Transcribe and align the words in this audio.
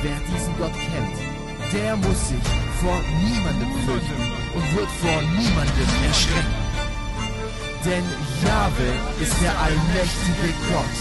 Wer 0.00 0.16
diesen 0.32 0.56
Gott 0.58 0.72
kennt, 0.72 1.16
der 1.72 1.96
muss 1.96 2.28
sich 2.28 2.46
vor 2.80 3.00
niemandem 3.24 3.72
fürchten 3.84 4.22
und 4.54 4.76
wird 4.76 4.90
vor 5.02 5.22
niemandem 5.22 5.88
erschrecken. 6.06 6.54
Denn 7.84 8.04
Jahwe 8.44 8.88
ist 9.20 9.34
der 9.42 9.58
allmächtige 9.58 10.54
Gott. 10.70 10.98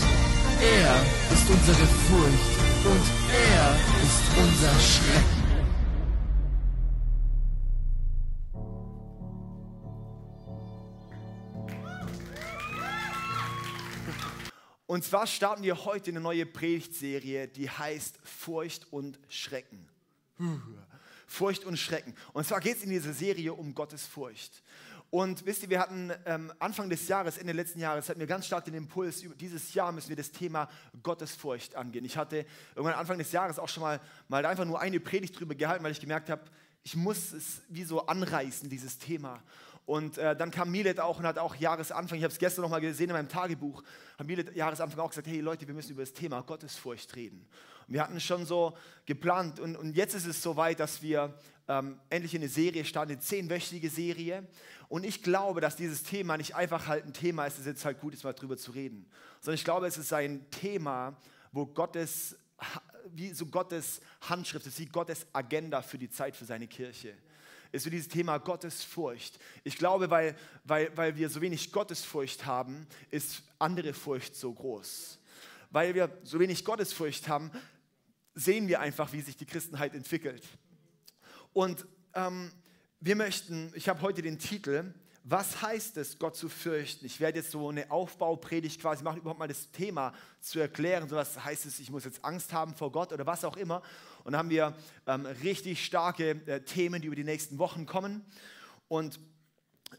Er 0.61 0.95
ist 1.31 1.47
unsere 1.47 1.85
Furcht 2.07 2.53
und 2.85 3.05
er 3.53 3.75
ist 4.01 4.25
unser 4.35 4.79
Schrecken. 4.79 5.36
Und 14.97 15.03
zwar 15.03 15.27
starten 15.27 15.61
wir 15.61 15.85
heute 15.85 16.09
eine 16.09 16.19
neue 16.19 16.47
Predigtserie, 16.47 17.47
die 17.47 17.69
heißt 17.69 18.17
Furcht 18.23 18.91
und 18.91 19.19
Schrecken. 19.29 19.87
Furcht 21.27 21.65
und 21.65 21.77
Schrecken. 21.77 22.15
Und 22.33 22.47
zwar 22.47 22.61
geht 22.61 22.77
es 22.77 22.83
in 22.83 22.89
dieser 22.89 23.13
Serie 23.13 23.53
um 23.53 23.75
Gottes 23.75 24.07
Furcht. 24.07 24.63
Und 25.11 25.45
wisst 25.45 25.61
ihr, 25.61 25.69
wir 25.69 25.79
hatten 25.81 26.11
ähm, 26.25 26.51
Anfang 26.57 26.89
des 26.89 27.07
Jahres, 27.07 27.37
Ende 27.37 27.53
letzten 27.53 27.79
Jahres, 27.79 28.09
hatten 28.09 28.19
wir 28.19 28.25
ganz 28.25 28.47
stark 28.47 28.65
den 28.65 28.73
Impuls, 28.73 29.23
dieses 29.39 29.71
Jahr 29.75 29.91
müssen 29.91 30.09
wir 30.09 30.15
das 30.15 30.31
Thema 30.31 30.67
Gottesfurcht 31.03 31.75
angehen. 31.75 32.03
Ich 32.03 32.17
hatte 32.17 32.47
irgendwann 32.73 32.97
Anfang 32.97 33.19
des 33.19 33.31
Jahres 33.31 33.59
auch 33.59 33.69
schon 33.69 33.83
mal, 33.83 34.01
mal 34.27 34.43
einfach 34.47 34.65
nur 34.65 34.81
eine 34.81 34.99
Predigt 34.99 35.39
drüber 35.39 35.53
gehalten, 35.53 35.83
weil 35.83 35.91
ich 35.91 36.01
gemerkt 36.01 36.31
habe, 36.31 36.41
ich 36.83 36.95
muss 36.95 37.33
es 37.33 37.61
wie 37.69 37.83
so 37.83 38.07
anreißen, 38.07 38.67
dieses 38.67 38.97
Thema. 38.97 39.43
Und 39.87 40.17
äh, 40.17 40.35
dann 40.35 40.51
kam 40.51 40.69
Milet 40.69 40.99
auch 40.99 41.17
und 41.17 41.25
hat 41.25 41.39
auch 41.39 41.55
Jahresanfang, 41.55 42.17
ich 42.17 42.23
habe 42.25 42.33
es 42.33 42.39
gestern 42.39 42.63
noch 42.63 42.69
mal 42.69 42.81
gesehen 42.81 43.09
in 43.09 43.15
meinem 43.15 43.29
Tagebuch, 43.29 43.81
hat 44.17 44.27
Milet 44.27 44.53
Jahresanfang 44.53 44.99
auch 44.99 45.09
gesagt, 45.11 45.27
hey 45.27 45.39
Leute, 45.39 45.65
wir 45.65 45.73
müssen 45.73 45.93
über 45.93 46.01
das 46.01 46.11
Thema 46.11 46.41
Gottesfurcht 46.41 47.15
reden. 47.15 47.47
Und 47.87 47.93
wir 47.93 48.03
hatten 48.03 48.19
schon 48.19 48.45
so 48.45 48.77
geplant 49.05 49.61
und, 49.61 49.77
und 49.77 49.95
jetzt 49.95 50.13
ist 50.13 50.25
es 50.25 50.43
soweit, 50.43 50.81
dass 50.81 51.01
wir 51.01 51.33
ähm, 51.69 52.01
endlich 52.09 52.35
eine 52.35 52.49
Serie 52.49 52.83
starten, 52.83 53.13
eine 53.13 53.21
zehnwöchige 53.21 53.89
Serie. 53.89 54.45
Und 54.89 55.05
ich 55.05 55.23
glaube, 55.23 55.61
dass 55.61 55.77
dieses 55.77 56.03
Thema 56.03 56.35
nicht 56.35 56.53
einfach 56.53 56.87
halt 56.87 57.05
ein 57.05 57.13
Thema 57.13 57.45
ist, 57.45 57.57
das 57.57 57.65
jetzt 57.65 57.85
halt 57.85 58.01
gut 58.01 58.13
ist, 58.13 58.25
mal 58.25 58.33
drüber 58.33 58.57
zu 58.57 58.71
reden, 58.71 59.09
sondern 59.39 59.55
ich 59.55 59.63
glaube, 59.63 59.87
es 59.87 59.97
ist 59.97 60.11
ein 60.11 60.51
Thema, 60.51 61.15
wo 61.53 61.65
Gottes, 61.65 62.35
wie 63.13 63.29
so 63.29 63.45
Gottes 63.45 64.01
Handschrift 64.19 64.67
ist, 64.67 64.79
wie 64.79 64.87
Gottes 64.87 65.27
Agenda 65.31 65.81
für 65.81 65.97
die 65.97 66.09
Zeit, 66.09 66.35
für 66.35 66.43
seine 66.43 66.67
Kirche 66.67 67.13
ist 67.71 67.83
so 67.83 67.89
dieses 67.89 68.07
Thema 68.07 68.37
Gottesfurcht. 68.37 69.39
Ich 69.63 69.77
glaube, 69.77 70.09
weil, 70.09 70.35
weil, 70.63 70.95
weil 70.95 71.15
wir 71.15 71.29
so 71.29 71.41
wenig 71.41 71.71
Gottesfurcht 71.71 72.45
haben, 72.45 72.87
ist 73.09 73.43
andere 73.59 73.93
Furcht 73.93 74.35
so 74.35 74.53
groß. 74.53 75.19
Weil 75.69 75.95
wir 75.95 76.09
so 76.23 76.39
wenig 76.39 76.63
Gottesfurcht 76.63 77.27
haben, 77.27 77.51
sehen 78.33 78.67
wir 78.67 78.79
einfach, 78.79 79.13
wie 79.13 79.21
sich 79.21 79.35
die 79.35 79.45
Christenheit 79.45 79.93
entwickelt. 79.93 80.43
Und 81.53 81.85
ähm, 82.13 82.51
wir 82.99 83.15
möchten, 83.15 83.71
ich 83.75 83.89
habe 83.89 84.01
heute 84.01 84.21
den 84.21 84.39
Titel, 84.39 84.93
was 85.29 85.61
heißt 85.61 85.97
es, 85.97 86.19
Gott 86.19 86.37
zu 86.37 86.47
fürchten? 86.47 87.05
Ich 87.05 87.19
werde 87.19 87.39
jetzt 87.39 87.51
so 87.51 87.67
eine 87.67 87.91
Aufbaupredigt 87.91 88.79
quasi 88.79 89.03
machen, 89.03 89.19
überhaupt 89.19 89.39
mal 89.39 89.47
das 89.47 89.69
Thema 89.71 90.13
zu 90.39 90.59
erklären. 90.59 91.09
So 91.09 91.17
was 91.17 91.43
heißt 91.43 91.65
es, 91.65 91.79
ich 91.79 91.91
muss 91.91 92.05
jetzt 92.05 92.23
Angst 92.23 92.53
haben 92.53 92.73
vor 92.73 92.93
Gott 92.93 93.11
oder 93.11 93.25
was 93.25 93.43
auch 93.43 93.57
immer. 93.57 93.81
Und 94.23 94.31
dann 94.31 94.39
haben 94.39 94.49
wir 94.49 94.73
ähm, 95.05 95.25
richtig 95.25 95.83
starke 95.83 96.29
äh, 96.45 96.61
Themen, 96.61 97.01
die 97.01 97.07
über 97.07 97.15
die 97.17 97.25
nächsten 97.25 97.57
Wochen 97.57 97.85
kommen. 97.85 98.23
Und 98.87 99.19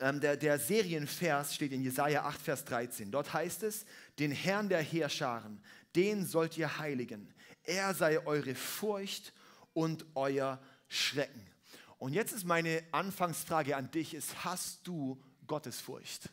ähm, 0.00 0.18
der, 0.20 0.38
der 0.38 0.58
Serienvers 0.58 1.54
steht 1.54 1.72
in 1.72 1.82
Jesaja 1.82 2.24
8, 2.24 2.40
Vers 2.40 2.64
13. 2.64 3.10
Dort 3.10 3.34
heißt 3.34 3.64
es: 3.64 3.84
Den 4.18 4.32
Herrn 4.32 4.70
der 4.70 4.80
Heerscharen, 4.80 5.62
den 5.94 6.24
sollt 6.24 6.56
ihr 6.56 6.78
heiligen. 6.78 7.34
Er 7.64 7.92
sei 7.92 8.24
eure 8.24 8.54
Furcht 8.54 9.34
und 9.74 10.06
euer 10.14 10.58
Schrecken. 10.88 11.46
Und 11.98 12.12
jetzt 12.12 12.32
ist 12.32 12.44
meine 12.44 12.82
Anfangsfrage 12.92 13.76
an 13.76 13.90
dich: 13.90 14.14
ist, 14.14 14.44
Hast 14.44 14.86
du 14.86 15.20
Gottesfurcht? 15.46 16.30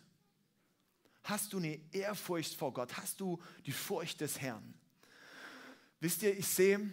Hast 1.23 1.53
du 1.53 1.57
eine 1.57 1.79
Ehrfurcht 1.91 2.55
vor 2.55 2.71
Gott? 2.71 2.97
Hast 2.97 3.19
du 3.19 3.41
die 3.65 3.71
Furcht 3.71 4.21
des 4.21 4.39
Herrn? 4.39 4.75
Wisst 5.99 6.21
ihr, 6.21 6.37
ich 6.37 6.47
sehe, 6.47 6.87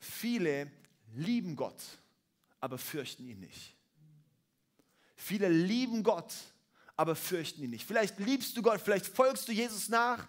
viele 0.00 0.70
lieben 1.14 1.54
Gott, 1.54 1.80
aber 2.60 2.76
fürchten 2.76 3.28
ihn 3.28 3.38
nicht. 3.38 3.76
Viele 5.14 5.48
lieben 5.48 6.02
Gott, 6.02 6.34
aber 6.96 7.14
fürchten 7.14 7.62
ihn 7.62 7.70
nicht. 7.70 7.86
Vielleicht 7.86 8.18
liebst 8.18 8.56
du 8.56 8.62
Gott, 8.62 8.80
vielleicht 8.80 9.06
folgst 9.06 9.46
du 9.46 9.52
Jesus 9.52 9.88
nach, 9.88 10.26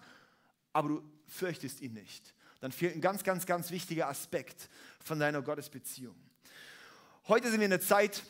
aber 0.72 0.88
du 0.88 1.02
fürchtest 1.26 1.80
ihn 1.80 1.94
nicht. 1.94 2.34
Dann 2.60 2.70
fehlt 2.70 2.94
ein 2.94 3.00
ganz, 3.00 3.24
ganz, 3.24 3.46
ganz 3.46 3.70
wichtiger 3.70 4.08
Aspekt 4.08 4.68
von 5.02 5.18
deiner 5.18 5.42
Gottesbeziehung. 5.42 6.14
Heute 7.28 7.50
sind 7.50 7.60
wir 7.60 7.66
in 7.66 7.72
einer 7.72 7.82
Zeit, 7.82 8.22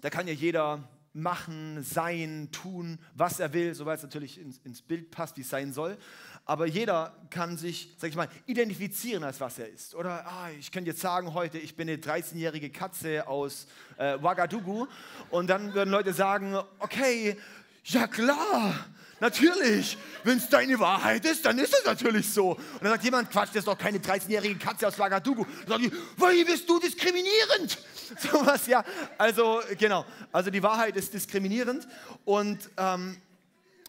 da 0.00 0.08
kann 0.08 0.28
ja 0.28 0.32
jeder 0.32 0.88
machen, 1.12 1.82
sein, 1.82 2.48
tun, 2.52 2.98
was 3.14 3.40
er 3.40 3.52
will, 3.52 3.74
soweit 3.74 3.98
es 3.98 4.04
natürlich 4.04 4.40
ins, 4.40 4.58
ins 4.58 4.82
Bild 4.82 5.10
passt, 5.10 5.36
wie 5.36 5.42
es 5.42 5.48
sein 5.48 5.72
soll. 5.72 5.98
Aber 6.44 6.66
jeder 6.66 7.16
kann 7.30 7.56
sich, 7.56 7.94
sag 7.98 8.10
ich 8.10 8.16
mal, 8.16 8.28
identifizieren 8.46 9.24
als 9.24 9.40
was 9.40 9.58
er 9.58 9.68
ist. 9.68 9.94
Oder 9.94 10.26
ah, 10.26 10.50
ich 10.58 10.70
könnte 10.70 10.90
jetzt 10.90 11.00
sagen 11.00 11.34
heute, 11.34 11.58
ich 11.58 11.76
bin 11.76 11.88
eine 11.88 11.98
13-jährige 11.98 12.70
Katze 12.70 13.26
aus 13.26 13.66
äh, 13.98 14.14
Ouagadougou. 14.14 14.86
Und 15.30 15.48
dann 15.48 15.74
würden 15.74 15.90
Leute 15.90 16.12
sagen, 16.12 16.56
okay, 16.78 17.36
ja 17.84 18.06
klar, 18.06 18.74
Natürlich, 19.20 19.96
wenn 20.24 20.38
es 20.38 20.48
deine 20.48 20.78
Wahrheit 20.80 21.24
ist, 21.24 21.46
dann 21.46 21.58
ist 21.58 21.72
es 21.72 21.84
natürlich 21.86 22.30
so. 22.30 22.50
Und 22.50 22.82
dann 22.82 22.90
sagt 22.90 23.04
jemand, 23.04 23.30
Quatsch, 23.30 23.50
das 23.50 23.58
ist 23.58 23.68
doch 23.68 23.78
keine 23.78 23.98
13-jährige 23.98 24.56
Katze 24.56 24.88
aus 24.88 24.98
Ouagadougou. 24.98 25.46
Dann 25.66 25.68
sage 25.68 25.86
ich, 25.86 25.92
weil 26.16 26.44
bist 26.44 26.68
du 26.68 26.78
diskriminierend? 26.78 27.78
So 28.18 28.46
was, 28.46 28.66
ja. 28.66 28.84
Also, 29.18 29.60
genau. 29.78 30.04
Also 30.32 30.50
die 30.50 30.62
Wahrheit 30.62 30.96
ist 30.96 31.12
diskriminierend. 31.12 31.86
Und 32.24 32.70
ähm, 32.76 33.20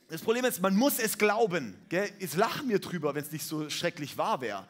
das 0.10 0.22
Problem 0.22 0.46
ist, 0.46 0.62
man 0.62 0.76
muss 0.76 1.00
es 1.00 1.18
glauben. 1.18 1.76
Gell? 1.90 2.10
Jetzt 2.20 2.36
lachen 2.36 2.70
wir 2.70 2.80
drüber, 2.80 3.16
wenn 3.16 3.24
es 3.24 3.32
nicht 3.32 3.46
so 3.46 3.70
schrecklich 3.70 4.18
wahr 4.18 4.42
wäre. 4.42 4.68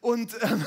Und 0.00 0.34
ähm, 0.42 0.64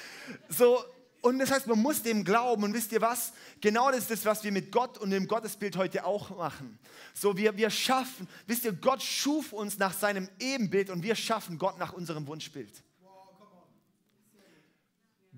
so, 0.48 0.82
und 1.20 1.38
das 1.38 1.50
heißt, 1.50 1.66
man 1.66 1.80
muss 1.80 2.02
dem 2.02 2.24
glauben. 2.24 2.64
Und 2.64 2.74
wisst 2.74 2.92
ihr 2.92 3.00
was? 3.00 3.32
Genau 3.60 3.90
das 3.90 4.00
ist 4.00 4.10
das, 4.10 4.24
was 4.24 4.44
wir 4.44 4.52
mit 4.52 4.72
Gott 4.72 4.98
und 4.98 5.10
dem 5.10 5.26
Gottesbild 5.26 5.76
heute 5.76 6.04
auch 6.04 6.36
machen. 6.36 6.78
So, 7.12 7.36
wir, 7.36 7.56
wir 7.56 7.70
schaffen, 7.70 8.28
wisst 8.46 8.64
ihr, 8.64 8.72
Gott 8.72 9.02
schuf 9.02 9.52
uns 9.52 9.78
nach 9.78 9.92
seinem 9.92 10.28
Ebenbild 10.38 10.90
und 10.90 11.02
wir 11.02 11.14
schaffen 11.14 11.58
Gott 11.58 11.78
nach 11.78 11.92
unserem 11.92 12.26
Wunschbild. 12.26 12.72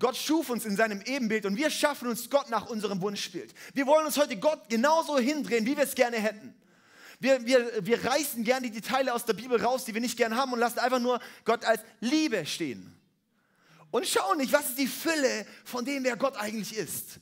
Gott 0.01 0.17
schuf 0.17 0.49
uns 0.49 0.65
in 0.65 0.75
seinem 0.75 0.99
Ebenbild 1.01 1.45
und 1.45 1.55
wir 1.57 1.69
schaffen 1.69 2.07
uns 2.07 2.27
Gott 2.31 2.49
nach 2.49 2.65
unserem 2.65 3.01
Wunschbild. 3.01 3.53
Wir 3.75 3.85
wollen 3.85 4.07
uns 4.07 4.17
heute 4.17 4.35
Gott 4.35 4.67
genauso 4.67 5.19
hindrehen, 5.19 5.63
wie 5.67 5.77
wir 5.77 5.83
es 5.83 5.93
gerne 5.93 6.17
hätten. 6.17 6.55
Wir, 7.19 7.45
wir, 7.45 7.85
wir 7.85 8.03
reißen 8.03 8.43
gerne 8.43 8.71
die 8.71 8.81
Teile 8.81 9.13
aus 9.13 9.25
der 9.25 9.33
Bibel 9.33 9.63
raus, 9.63 9.85
die 9.85 9.93
wir 9.93 10.01
nicht 10.01 10.17
gern 10.17 10.35
haben 10.35 10.53
und 10.53 10.59
lassen 10.59 10.79
einfach 10.79 10.99
nur 10.99 11.19
Gott 11.45 11.63
als 11.65 11.81
Liebe 11.99 12.47
stehen 12.47 12.99
und 13.91 14.07
schauen 14.07 14.39
nicht, 14.39 14.51
was 14.51 14.69
ist 14.69 14.79
die 14.79 14.87
Fülle 14.87 15.45
von 15.63 15.85
dem, 15.85 16.03
wer 16.03 16.17
Gott 16.17 16.35
eigentlich 16.35 16.75
ist. 16.75 17.19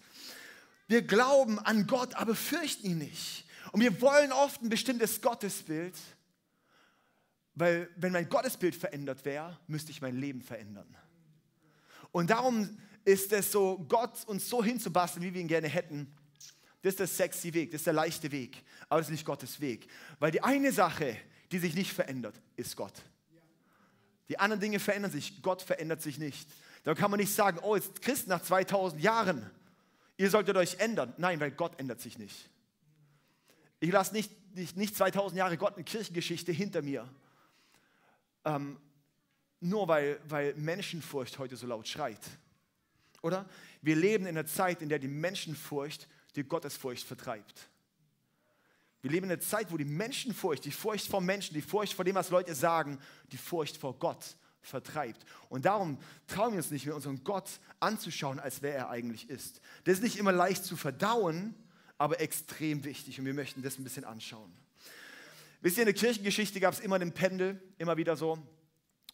Wir 0.87 1.01
glauben 1.01 1.59
an 1.59 1.85
Gott, 1.85 2.15
aber 2.15 2.33
fürchten 2.33 2.87
ihn 2.87 2.99
nicht. 2.99 3.43
Und 3.73 3.81
wir 3.81 3.99
wollen 3.99 4.31
oft 4.31 4.61
ein 4.61 4.69
bestimmtes 4.69 5.21
Gottesbild, 5.21 5.95
weil 7.55 7.89
wenn 7.97 8.13
mein 8.13 8.29
Gottesbild 8.29 8.73
verändert 8.73 9.25
wäre, 9.25 9.59
müsste 9.67 9.91
ich 9.91 10.01
mein 10.01 10.15
Leben 10.15 10.41
verändern. 10.41 10.87
Und 12.11 12.29
darum 12.29 12.77
ist 13.05 13.31
es 13.33 13.51
so, 13.51 13.85
Gott 13.87 14.25
uns 14.27 14.49
so 14.49 14.63
hinzubasteln, 14.63 15.23
wie 15.23 15.33
wir 15.33 15.41
ihn 15.41 15.47
gerne 15.47 15.67
hätten. 15.67 16.13
Das 16.81 16.93
ist 16.93 16.99
der 16.99 17.07
sexy 17.07 17.53
Weg, 17.53 17.71
das 17.71 17.81
ist 17.81 17.87
der 17.87 17.93
leichte 17.93 18.31
Weg, 18.31 18.63
aber 18.87 19.01
das 19.01 19.07
ist 19.07 19.11
nicht 19.11 19.25
Gottes 19.25 19.59
Weg. 19.59 19.87
Weil 20.19 20.31
die 20.31 20.41
eine 20.41 20.71
Sache, 20.71 21.17
die 21.51 21.59
sich 21.59 21.75
nicht 21.75 21.91
verändert, 21.91 22.35
ist 22.55 22.75
Gott. 22.75 22.93
Die 24.29 24.39
anderen 24.39 24.61
Dinge 24.61 24.79
verändern 24.79 25.11
sich, 25.11 25.41
Gott 25.41 25.61
verändert 25.61 26.01
sich 26.01 26.19
nicht. 26.19 26.49
Da 26.83 26.93
kann 26.93 27.11
man 27.11 27.19
nicht 27.19 27.33
sagen, 27.33 27.59
oh, 27.61 27.75
jetzt 27.75 28.01
Christ 28.01 28.27
nach 28.27 28.41
2000 28.41 29.01
Jahren, 29.01 29.49
ihr 30.17 30.29
solltet 30.29 30.55
euch 30.55 30.75
ändern. 30.79 31.13
Nein, 31.17 31.39
weil 31.39 31.51
Gott 31.51 31.79
ändert 31.79 31.99
sich 31.99 32.17
nicht. 32.17 32.49
Ich 33.79 33.91
lasse 33.91 34.13
nicht, 34.13 34.31
nicht, 34.55 34.77
nicht 34.77 34.95
2000 34.95 35.37
Jahre 35.37 35.57
Gott 35.57 35.75
eine 35.75 35.83
Kirchengeschichte 35.83 36.51
hinter 36.51 36.81
mir. 36.81 37.09
Ähm, 38.45 38.77
nur 39.59 39.87
weil, 39.87 40.19
weil 40.27 40.53
Menschenfurcht 40.55 41.37
heute 41.39 41.57
so 41.57 41.67
laut 41.67 41.87
schreit. 41.87 42.21
Oder? 43.21 43.47
Wir 43.81 43.95
leben 43.95 44.25
in 44.25 44.37
einer 44.37 44.45
Zeit, 44.45 44.81
in 44.81 44.89
der 44.89 44.99
die 44.99 45.07
Menschenfurcht 45.07 46.07
die 46.35 46.43
Gottesfurcht 46.43 47.05
vertreibt. 47.05 47.69
Wir 49.01 49.11
leben 49.11 49.25
in 49.25 49.31
einer 49.31 49.41
Zeit, 49.41 49.71
wo 49.71 49.77
die 49.77 49.85
Menschenfurcht, 49.85 50.65
die 50.65 50.71
Furcht 50.71 51.07
vor 51.07 51.21
Menschen, 51.21 51.53
die 51.53 51.61
Furcht 51.61 51.93
vor 51.93 52.05
dem, 52.05 52.15
was 52.15 52.29
Leute 52.29 52.53
sagen, 52.53 52.99
die 53.31 53.37
Furcht 53.37 53.77
vor 53.77 53.97
Gott 53.97 54.37
vertreibt. 54.61 55.25
Und 55.47 55.65
darum 55.65 55.97
trauen 56.27 56.51
wir 56.51 56.57
uns 56.57 56.71
nicht 56.71 56.85
mehr, 56.85 56.95
unseren 56.95 57.23
Gott 57.23 57.49
anzuschauen, 57.79 58.39
als 58.39 58.61
wer 58.61 58.75
er 58.75 58.89
eigentlich 58.89 59.29
ist. 59.29 59.61
Das 59.85 59.95
ist 59.95 60.03
nicht 60.03 60.17
immer 60.17 60.33
leicht 60.33 60.65
zu 60.65 60.75
verdauen, 60.75 61.55
aber 61.97 62.19
extrem 62.19 62.83
wichtig 62.83 63.19
und 63.19 63.25
wir 63.25 63.33
möchten 63.33 63.61
das 63.61 63.77
ein 63.77 63.83
bisschen 63.83 64.05
anschauen. 64.05 64.51
Wisst 65.61 65.77
ihr, 65.77 65.83
in 65.83 65.87
der 65.87 65.95
Kirchengeschichte 65.95 66.59
gab 66.59 66.73
es 66.73 66.79
immer 66.79 66.99
den 66.99 67.13
Pendel, 67.13 67.61
immer 67.77 67.97
wieder 67.97 68.15
so 68.15 68.37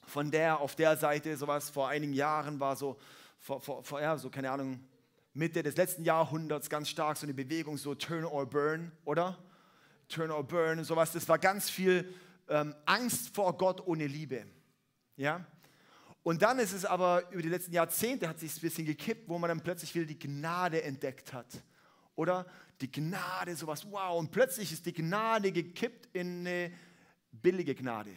von 0.05 0.31
der 0.31 0.59
auf 0.59 0.75
der 0.75 0.97
Seite, 0.97 1.35
sowas 1.37 1.69
vor 1.69 1.89
einigen 1.89 2.13
Jahren 2.13 2.59
war 2.59 2.75
so, 2.75 2.97
vor, 3.39 3.61
vor, 3.61 3.83
vor 3.83 4.01
ja, 4.01 4.17
so 4.17 4.29
keine 4.29 4.51
Ahnung, 4.51 4.79
Mitte 5.33 5.63
des 5.63 5.75
letzten 5.75 6.03
Jahrhunderts 6.03 6.69
ganz 6.69 6.89
stark 6.89 7.17
so 7.17 7.25
eine 7.25 7.33
Bewegung, 7.33 7.77
so 7.77 7.93
Turn 7.93 8.23
or 8.23 8.45
Burn, 8.45 8.91
oder? 9.03 9.37
Turn 10.07 10.31
or 10.31 10.43
Burn, 10.43 10.83
sowas. 10.83 11.11
Das 11.11 11.27
war 11.27 11.39
ganz 11.39 11.69
viel 11.69 12.13
ähm, 12.47 12.73
Angst 12.85 13.35
vor 13.35 13.57
Gott 13.57 13.85
ohne 13.85 14.07
Liebe. 14.07 14.45
Ja? 15.17 15.45
Und 16.23 16.41
dann 16.41 16.59
ist 16.59 16.73
es 16.73 16.85
aber 16.85 17.29
über 17.31 17.41
die 17.41 17.49
letzten 17.49 17.73
Jahrzehnte 17.73 18.27
hat 18.27 18.39
sich 18.39 18.55
ein 18.55 18.61
bisschen 18.61 18.85
gekippt, 18.85 19.27
wo 19.29 19.37
man 19.37 19.49
dann 19.49 19.61
plötzlich 19.61 19.93
wieder 19.93 20.05
die 20.05 20.17
Gnade 20.17 20.81
entdeckt 20.83 21.33
hat. 21.33 21.47
Oder 22.15 22.45
die 22.81 22.91
Gnade, 22.91 23.55
sowas, 23.55 23.85
wow. 23.91 24.17
Und 24.17 24.31
plötzlich 24.31 24.71
ist 24.71 24.85
die 24.85 24.93
Gnade 24.93 25.51
gekippt 25.51 26.09
in 26.13 26.47
eine 26.47 26.71
billige 27.31 27.75
Gnade. 27.75 28.11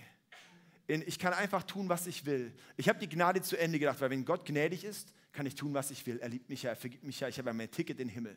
In, 0.88 1.04
ich 1.06 1.18
kann 1.18 1.34
einfach 1.34 1.62
tun, 1.62 1.88
was 1.88 2.06
ich 2.06 2.26
will. 2.26 2.52
Ich 2.76 2.88
habe 2.88 2.98
die 2.98 3.08
Gnade 3.08 3.42
zu 3.42 3.56
Ende 3.56 3.78
gedacht, 3.78 4.00
weil 4.00 4.10
wenn 4.10 4.24
Gott 4.24 4.44
gnädig 4.44 4.84
ist, 4.84 5.12
kann 5.32 5.46
ich 5.46 5.54
tun, 5.54 5.74
was 5.74 5.90
ich 5.90 6.04
will. 6.06 6.18
Er 6.18 6.30
liebt 6.30 6.48
mich 6.48 6.62
ja, 6.62 6.70
er 6.70 6.76
vergibt 6.76 7.04
mich 7.04 7.20
ja, 7.20 7.28
ich 7.28 7.38
habe 7.38 7.50
ja 7.50 7.52
mein 7.52 7.70
Ticket 7.70 8.00
in 8.00 8.08
den 8.08 8.14
Himmel. 8.14 8.36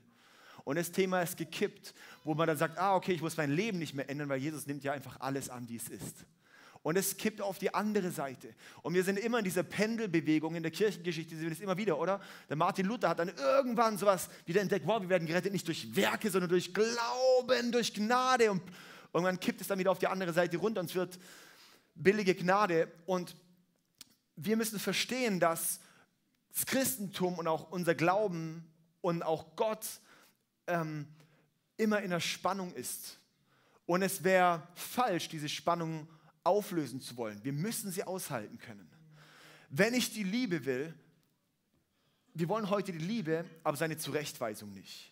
Und 0.63 0.75
das 0.75 0.91
Thema 0.91 1.21
ist 1.21 1.37
gekippt, 1.37 1.93
wo 2.23 2.35
man 2.35 2.47
dann 2.47 2.57
sagt, 2.57 2.77
ah, 2.77 2.95
okay, 2.95 3.13
ich 3.13 3.21
muss 3.21 3.37
mein 3.37 3.51
Leben 3.51 3.79
nicht 3.79 3.95
mehr 3.95 4.07
ändern, 4.09 4.29
weil 4.29 4.39
Jesus 4.39 4.67
nimmt 4.67 4.83
ja 4.83 4.91
einfach 4.91 5.19
alles 5.19 5.49
an, 5.49 5.67
wie 5.69 5.77
es 5.77 5.89
ist. 5.89 6.25
Und 6.83 6.97
es 6.97 7.15
kippt 7.15 7.41
auf 7.41 7.59
die 7.59 7.73
andere 7.73 8.11
Seite. 8.11 8.53
Und 8.81 8.95
wir 8.95 9.03
sind 9.03 9.19
immer 9.19 9.37
in 9.37 9.45
dieser 9.45 9.63
Pendelbewegung 9.63 10.55
in 10.55 10.63
der 10.63 10.71
Kirchengeschichte, 10.71 11.35
sehen 11.35 11.43
wir 11.43 11.51
das 11.51 11.59
immer 11.59 11.77
wieder, 11.77 11.97
oder? 11.99 12.19
Der 12.49 12.57
Martin 12.57 12.87
Luther 12.87 13.09
hat 13.09 13.19
dann 13.19 13.29
irgendwann 13.29 13.97
sowas 13.97 14.29
wieder 14.45 14.61
entdeckt, 14.61 14.85
wow, 14.87 14.99
wir 15.01 15.09
werden 15.09 15.27
gerettet 15.27 15.53
nicht 15.53 15.67
durch 15.67 15.95
Werke, 15.95 16.29
sondern 16.29 16.49
durch 16.49 16.73
Glauben, 16.73 17.71
durch 17.71 17.93
Gnade. 17.93 18.51
Und 18.51 18.63
irgendwann 19.13 19.39
kippt 19.39 19.61
es 19.61 19.67
dann 19.67 19.77
wieder 19.77 19.91
auf 19.91 19.99
die 19.99 20.07
andere 20.07 20.33
Seite 20.33 20.57
runter 20.57 20.81
und 20.81 20.89
es 20.89 20.95
wird 20.95 21.19
billige 22.03 22.35
Gnade. 22.35 22.91
Und 23.05 23.35
wir 24.35 24.57
müssen 24.57 24.79
verstehen, 24.79 25.39
dass 25.39 25.79
das 26.53 26.65
Christentum 26.65 27.37
und 27.37 27.47
auch 27.47 27.71
unser 27.71 27.95
Glauben 27.95 28.65
und 29.01 29.23
auch 29.23 29.55
Gott 29.55 29.85
ähm, 30.67 31.07
immer 31.77 32.01
in 32.01 32.11
der 32.11 32.19
Spannung 32.19 32.73
ist. 32.73 33.19
Und 33.85 34.01
es 34.01 34.23
wäre 34.23 34.67
falsch, 34.75 35.29
diese 35.29 35.49
Spannung 35.49 36.07
auflösen 36.43 37.01
zu 37.01 37.17
wollen. 37.17 37.43
Wir 37.43 37.53
müssen 37.53 37.91
sie 37.91 38.03
aushalten 38.03 38.57
können. 38.57 38.89
Wenn 39.69 39.93
ich 39.93 40.13
die 40.13 40.23
Liebe 40.23 40.65
will, 40.65 40.93
wir 42.33 42.49
wollen 42.49 42.69
heute 42.69 42.91
die 42.91 42.99
Liebe, 42.99 43.45
aber 43.63 43.77
seine 43.77 43.97
Zurechtweisung 43.97 44.71
nicht. 44.73 45.11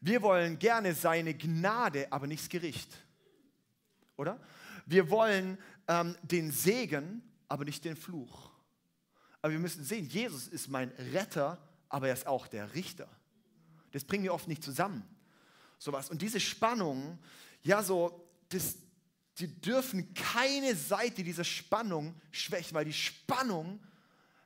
Wir 0.00 0.22
wollen 0.22 0.58
gerne 0.58 0.94
seine 0.94 1.34
Gnade, 1.34 2.12
aber 2.12 2.26
nicht 2.26 2.42
das 2.42 2.48
Gericht. 2.48 2.90
Oder? 4.16 4.40
Wir 4.84 5.10
wollen 5.10 5.58
ähm, 5.88 6.16
den 6.22 6.50
Segen, 6.50 7.22
aber 7.48 7.64
nicht 7.64 7.84
den 7.84 7.96
Fluch. 7.96 8.50
Aber 9.42 9.52
wir 9.52 9.60
müssen 9.60 9.84
sehen, 9.84 10.06
Jesus 10.06 10.48
ist 10.48 10.68
mein 10.68 10.90
Retter, 11.12 11.58
aber 11.88 12.08
er 12.08 12.14
ist 12.14 12.26
auch 12.26 12.46
der 12.46 12.74
Richter. 12.74 13.08
Das 13.92 14.04
bringen 14.04 14.24
wir 14.24 14.34
oft 14.34 14.48
nicht 14.48 14.62
zusammen. 14.62 15.04
Sowas. 15.78 16.10
Und 16.10 16.22
diese 16.22 16.40
Spannung, 16.40 17.18
ja, 17.62 17.82
so, 17.82 18.28
das, 18.48 18.76
die 19.38 19.60
dürfen 19.60 20.14
keine 20.14 20.74
Seite 20.74 21.22
dieser 21.22 21.44
Spannung 21.44 22.20
schwächen, 22.30 22.74
weil 22.74 22.84
die 22.84 22.92
Spannung 22.92 23.80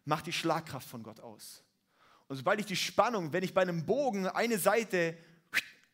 macht 0.04 0.26
die 0.26 0.32
Schlagkraft 0.32 0.88
von 0.88 1.02
Gott 1.02 1.20
aus. 1.20 1.62
Und 2.28 2.37
sobald 2.37 2.60
ich 2.60 2.66
die 2.66 2.76
Spannung, 2.76 3.32
wenn 3.32 3.42
ich 3.42 3.54
bei 3.54 3.62
einem 3.62 3.87
Bogen 3.87 4.26
eine 4.26 4.58
Seite 4.58 5.16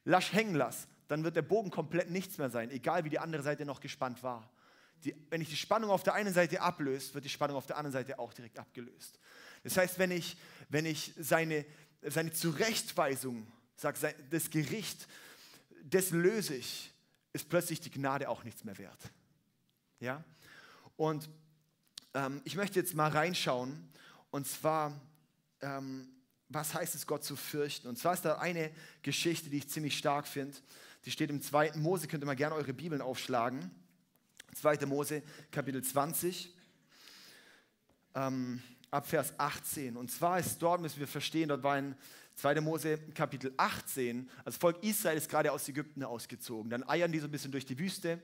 lasch 0.05 0.33
hängen 0.33 0.55
lasse, 0.55 0.87
dann 1.09 1.25
wird 1.25 1.37
der 1.37 1.43
Bogen 1.43 1.71
komplett 1.71 2.11
nichts 2.11 2.39
mehr 2.39 2.51
sein, 2.51 2.71
egal 2.71 3.05
wie 3.05 3.11
die 3.11 3.19
andere 3.19 3.43
Seite 3.43 3.65
noch 3.65 3.81
gespannt 3.81 4.23
war. 4.23 4.51
Die, 5.05 5.15
wenn 5.31 5.41
ich 5.41 5.49
die 5.49 5.57
Spannung 5.57 5.91
auf 5.91 6.03
der 6.03 6.15
einen 6.15 6.33
Seite 6.33 6.61
ablöse, 6.61 7.15
wird 7.15 7.25
die 7.25 7.31
Spannung 7.31 7.57
auf 7.57 7.67
der 7.67 7.77
anderen 7.77 7.93
Seite 7.93 8.19
auch 8.19 8.33
direkt 8.33 8.59
abgelöst. 8.59 9.19
Das 9.63 9.77
heißt, 9.77 9.99
wenn 9.99 10.11
ich, 10.11 10.37
wenn 10.69 10.87
ich 10.87 11.13
seine, 11.19 11.65
seine 12.03 12.33
Zurechtweisung, 12.33 13.47
sage, 13.77 14.15
das 14.31 14.51
Gericht, 14.51 15.07
das 15.85 16.11
löse 16.11 16.55
ich, 16.55 16.93
ist 17.33 17.49
plötzlich 17.49 17.81
die 17.81 17.91
Gnade 17.91 18.29
auch 18.29 18.45
nichts 18.45 18.65
mehr 18.65 18.79
wert. 18.79 19.01
Ja? 20.01 20.25
Und 20.97 21.29
ähm, 22.15 22.41
ich 22.45 22.57
möchte 22.57 22.79
jetzt 22.81 22.95
mal 22.95 23.11
reinschauen, 23.11 23.89
und 24.31 24.47
zwar, 24.47 24.99
ähm, 25.61 26.09
was 26.49 26.75
heißt 26.75 26.95
es, 26.95 27.07
Gott 27.07 27.25
zu 27.25 27.37
fürchten? 27.37 27.89
Und 27.89 27.99
zwar 27.99 28.15
ist 28.15 28.25
da 28.25 28.39
eine 28.39 28.71
Geschichte, 29.03 29.51
die 29.51 29.59
ich 29.59 29.69
ziemlich 29.69 29.97
stark 29.97 30.27
finde. 30.27 30.57
Die 31.05 31.11
steht 31.11 31.31
im 31.31 31.43
2. 31.43 31.73
Mose, 31.77 32.09
könnt 32.09 32.23
ihr 32.23 32.27
mal 32.27 32.37
gerne 32.37 32.55
eure 32.55 32.73
Bibeln 32.73 33.01
aufschlagen. 33.01 33.71
2. 34.57 34.87
Mose, 34.87 35.23
Kapitel 35.51 35.83
20, 35.83 36.55
ähm, 38.15 38.63
ab 38.91 39.07
Vers 39.07 39.35
18. 39.37 39.97
Und 39.97 40.11
zwar 40.11 40.39
ist 40.39 40.59
dort, 40.59 40.81
müssen 40.81 40.99
wir 40.99 41.07
verstehen, 41.07 41.51
dort 41.51 41.63
war 41.63 41.75
ein 41.75 41.95
2. 42.37 42.61
Mose 42.63 42.99
Kapitel 43.15 43.53
18. 43.57 44.31
Das 44.45 44.57
Volk 44.57 44.83
Israel 44.83 45.19
ist 45.19 45.29
gerade 45.29 45.53
aus 45.53 45.69
Ägypten 45.69 46.03
ausgezogen. 46.03 46.71
Dann 46.71 46.89
eiern 46.89 47.13
die 47.13 47.19
so 47.19 47.27
ein 47.27 47.31
bisschen 47.31 47.53
durch 47.53 47.67
die 47.67 47.79
Wüste. 47.79 48.23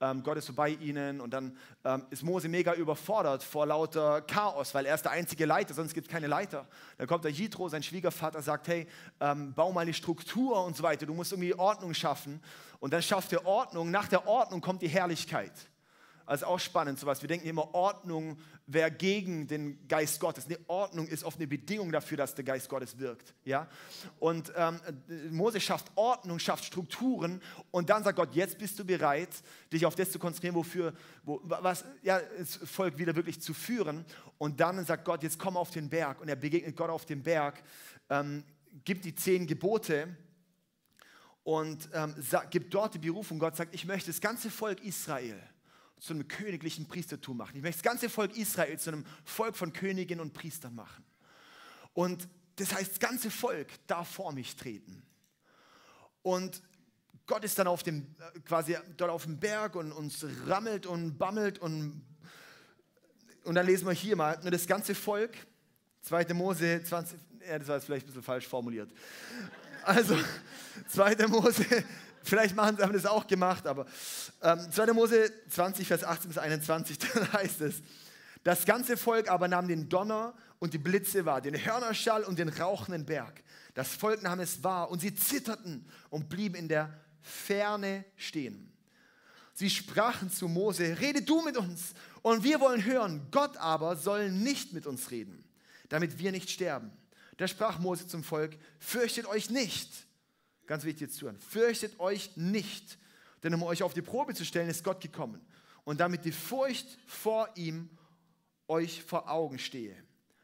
Ähm, 0.00 0.22
Gott 0.22 0.36
ist 0.38 0.46
so 0.46 0.52
bei 0.52 0.70
ihnen 0.70 1.20
und 1.20 1.30
dann 1.30 1.56
ähm, 1.84 2.04
ist 2.10 2.22
Mose 2.22 2.48
mega 2.48 2.74
überfordert 2.74 3.42
vor 3.42 3.66
lauter 3.66 4.22
Chaos, 4.22 4.74
weil 4.74 4.86
er 4.86 4.96
ist 4.96 5.04
der 5.04 5.12
einzige 5.12 5.46
Leiter, 5.46 5.72
sonst 5.72 5.94
gibt 5.94 6.08
es 6.08 6.12
keine 6.12 6.26
Leiter. 6.26 6.66
Dann 6.98 7.06
kommt 7.06 7.24
der 7.24 7.30
Jitro, 7.30 7.68
sein 7.68 7.82
Schwiegervater, 7.82 8.42
sagt, 8.42 8.68
hey, 8.68 8.88
ähm, 9.20 9.54
bau 9.54 9.72
mal 9.72 9.82
eine 9.82 9.94
Struktur 9.94 10.64
und 10.64 10.76
so 10.76 10.82
weiter, 10.82 11.06
du 11.06 11.14
musst 11.14 11.32
irgendwie 11.32 11.54
Ordnung 11.54 11.94
schaffen. 11.94 12.42
Und 12.80 12.92
dann 12.92 13.02
schafft 13.02 13.32
er 13.32 13.46
Ordnung, 13.46 13.90
nach 13.90 14.08
der 14.08 14.26
Ordnung 14.26 14.60
kommt 14.60 14.82
die 14.82 14.88
Herrlichkeit. 14.88 15.52
Also 16.26 16.46
auch 16.46 16.58
spannend 16.58 16.98
sowas. 16.98 17.20
Wir 17.20 17.28
denken 17.28 17.46
immer, 17.46 17.74
Ordnung 17.74 18.38
wäre 18.66 18.90
gegen 18.90 19.46
den 19.46 19.86
Geist 19.86 20.18
Gottes. 20.20 20.48
Nee, 20.48 20.56
Ordnung 20.68 21.06
ist 21.06 21.22
oft 21.22 21.36
eine 21.36 21.46
Bedingung 21.46 21.92
dafür, 21.92 22.16
dass 22.16 22.34
der 22.34 22.44
Geist 22.44 22.68
Gottes 22.68 22.98
wirkt. 22.98 23.34
Ja? 23.44 23.68
Und 24.18 24.50
ähm, 24.56 24.80
Mose 25.30 25.60
schafft 25.60 25.92
Ordnung, 25.96 26.38
schafft 26.38 26.64
Strukturen 26.64 27.42
und 27.70 27.90
dann 27.90 28.02
sagt 28.02 28.16
Gott, 28.16 28.34
jetzt 28.34 28.58
bist 28.58 28.78
du 28.78 28.84
bereit, 28.84 29.28
dich 29.70 29.84
auf 29.84 29.94
das 29.94 30.10
zu 30.10 30.18
konzentrieren, 30.18 30.54
wofür, 30.54 30.94
wo, 31.24 31.40
was, 31.44 31.84
ja, 32.02 32.20
das 32.38 32.56
Volk 32.56 32.96
wieder 32.96 33.14
wirklich 33.14 33.40
zu 33.40 33.52
führen. 33.52 34.06
Und 34.38 34.60
dann 34.60 34.82
sagt 34.86 35.04
Gott, 35.04 35.22
jetzt 35.22 35.38
komm 35.38 35.58
auf 35.58 35.70
den 35.70 35.90
Berg. 35.90 36.20
Und 36.22 36.28
er 36.28 36.36
begegnet 36.36 36.74
Gott 36.74 36.90
auf 36.90 37.04
dem 37.04 37.22
Berg, 37.22 37.62
ähm, 38.08 38.44
gibt 38.84 39.04
die 39.04 39.14
zehn 39.14 39.46
Gebote 39.46 40.16
und 41.42 41.90
ähm, 41.92 42.14
sagt, 42.18 42.50
gibt 42.50 42.72
dort 42.72 42.94
die 42.94 42.98
Berufung. 42.98 43.38
Gott 43.38 43.56
sagt, 43.56 43.74
ich 43.74 43.84
möchte 43.84 44.10
das 44.10 44.22
ganze 44.22 44.50
Volk 44.50 44.82
Israel 44.82 45.38
zu 46.00 46.12
einem 46.12 46.28
königlichen 46.28 46.86
Priestertum 46.86 47.36
machen. 47.36 47.56
Ich 47.56 47.62
möchte 47.62 47.82
das 47.82 47.90
ganze 47.90 48.08
Volk 48.08 48.36
Israel 48.36 48.78
zu 48.78 48.90
einem 48.90 49.04
Volk 49.24 49.56
von 49.56 49.72
Königen 49.72 50.20
und 50.20 50.34
Priestern 50.34 50.74
machen. 50.74 51.04
Und 51.92 52.28
das 52.56 52.74
heißt, 52.74 52.92
das 52.92 52.98
ganze 53.00 53.30
Volk 53.30 53.68
darf 53.86 54.08
vor 54.08 54.32
mich 54.32 54.54
treten. 54.56 55.02
Und 56.22 56.62
Gott 57.26 57.44
ist 57.44 57.58
dann 57.58 57.66
auf 57.66 57.82
dem, 57.82 58.02
äh, 58.02 58.40
quasi 58.40 58.76
dort 58.96 59.10
auf 59.10 59.24
dem 59.24 59.38
Berg 59.38 59.76
und 59.76 59.92
uns 59.92 60.24
rammelt 60.46 60.86
und 60.86 61.16
bammelt 61.16 61.58
und, 61.58 62.04
und 63.44 63.54
dann 63.54 63.66
lesen 63.66 63.86
wir 63.86 63.92
hier 63.92 64.16
mal, 64.16 64.38
nur 64.42 64.50
das 64.50 64.66
ganze 64.66 64.94
Volk, 64.94 65.34
2. 66.02 66.34
Mose 66.34 66.82
20, 66.82 67.18
ja, 67.46 67.58
das 67.58 67.68
war 67.68 67.76
jetzt 67.76 67.84
vielleicht 67.86 68.04
ein 68.04 68.08
bisschen 68.08 68.22
falsch 68.22 68.46
formuliert. 68.46 68.90
Also, 69.84 70.18
2. 70.88 71.26
Mose 71.28 71.64
Vielleicht 72.24 72.56
machen, 72.56 72.78
haben 72.78 72.94
das 72.94 73.04
auch 73.04 73.26
gemacht, 73.26 73.66
aber 73.66 73.86
ähm, 74.42 74.66
2. 74.72 74.92
Mose 74.94 75.30
20, 75.50 75.86
Vers 75.86 76.04
18 76.04 76.28
bis 76.28 76.38
21, 76.38 76.98
da 77.14 77.32
heißt 77.34 77.60
es, 77.60 77.82
das 78.42 78.64
ganze 78.64 78.96
Volk 78.96 79.30
aber 79.30 79.46
nahm 79.46 79.68
den 79.68 79.90
Donner 79.90 80.34
und 80.58 80.72
die 80.72 80.78
Blitze 80.78 81.26
wahr, 81.26 81.42
den 81.42 81.54
Hörnerschall 81.54 82.24
und 82.24 82.38
den 82.38 82.48
rauchenden 82.48 83.04
Berg. 83.04 83.42
Das 83.74 83.88
Volk 83.88 84.22
nahm 84.22 84.40
es 84.40 84.64
wahr 84.64 84.90
und 84.90 85.00
sie 85.00 85.14
zitterten 85.14 85.86
und 86.08 86.30
blieben 86.30 86.54
in 86.54 86.68
der 86.68 86.98
Ferne 87.20 88.06
stehen. 88.16 88.72
Sie 89.52 89.68
sprachen 89.68 90.30
zu 90.30 90.48
Mose, 90.48 90.98
rede 91.00 91.22
du 91.22 91.42
mit 91.42 91.58
uns 91.58 91.92
und 92.22 92.42
wir 92.42 92.58
wollen 92.60 92.84
hören. 92.84 93.28
Gott 93.30 93.56
aber 93.58 93.96
soll 93.96 94.30
nicht 94.30 94.72
mit 94.72 94.86
uns 94.86 95.10
reden, 95.10 95.44
damit 95.90 96.18
wir 96.18 96.32
nicht 96.32 96.50
sterben. 96.50 96.90
Da 97.36 97.46
sprach 97.46 97.78
Mose 97.78 98.06
zum 98.06 98.24
Volk, 98.24 98.56
fürchtet 98.78 99.26
euch 99.26 99.50
nicht 99.50 99.90
Ganz 100.66 100.84
wichtig 100.84 101.02
jetzt 101.02 101.16
zuhören. 101.16 101.38
Fürchtet 101.38 101.98
euch 102.00 102.36
nicht, 102.36 102.98
denn 103.42 103.54
um 103.54 103.62
euch 103.62 103.82
auf 103.82 103.94
die 103.94 104.02
Probe 104.02 104.34
zu 104.34 104.44
stellen, 104.44 104.68
ist 104.68 104.84
Gott 104.84 105.00
gekommen. 105.00 105.44
Und 105.84 106.00
damit 106.00 106.24
die 106.24 106.32
Furcht 106.32 106.98
vor 107.06 107.48
ihm 107.56 107.90
euch 108.68 109.02
vor 109.02 109.30
Augen 109.30 109.58
stehe, 109.58 109.94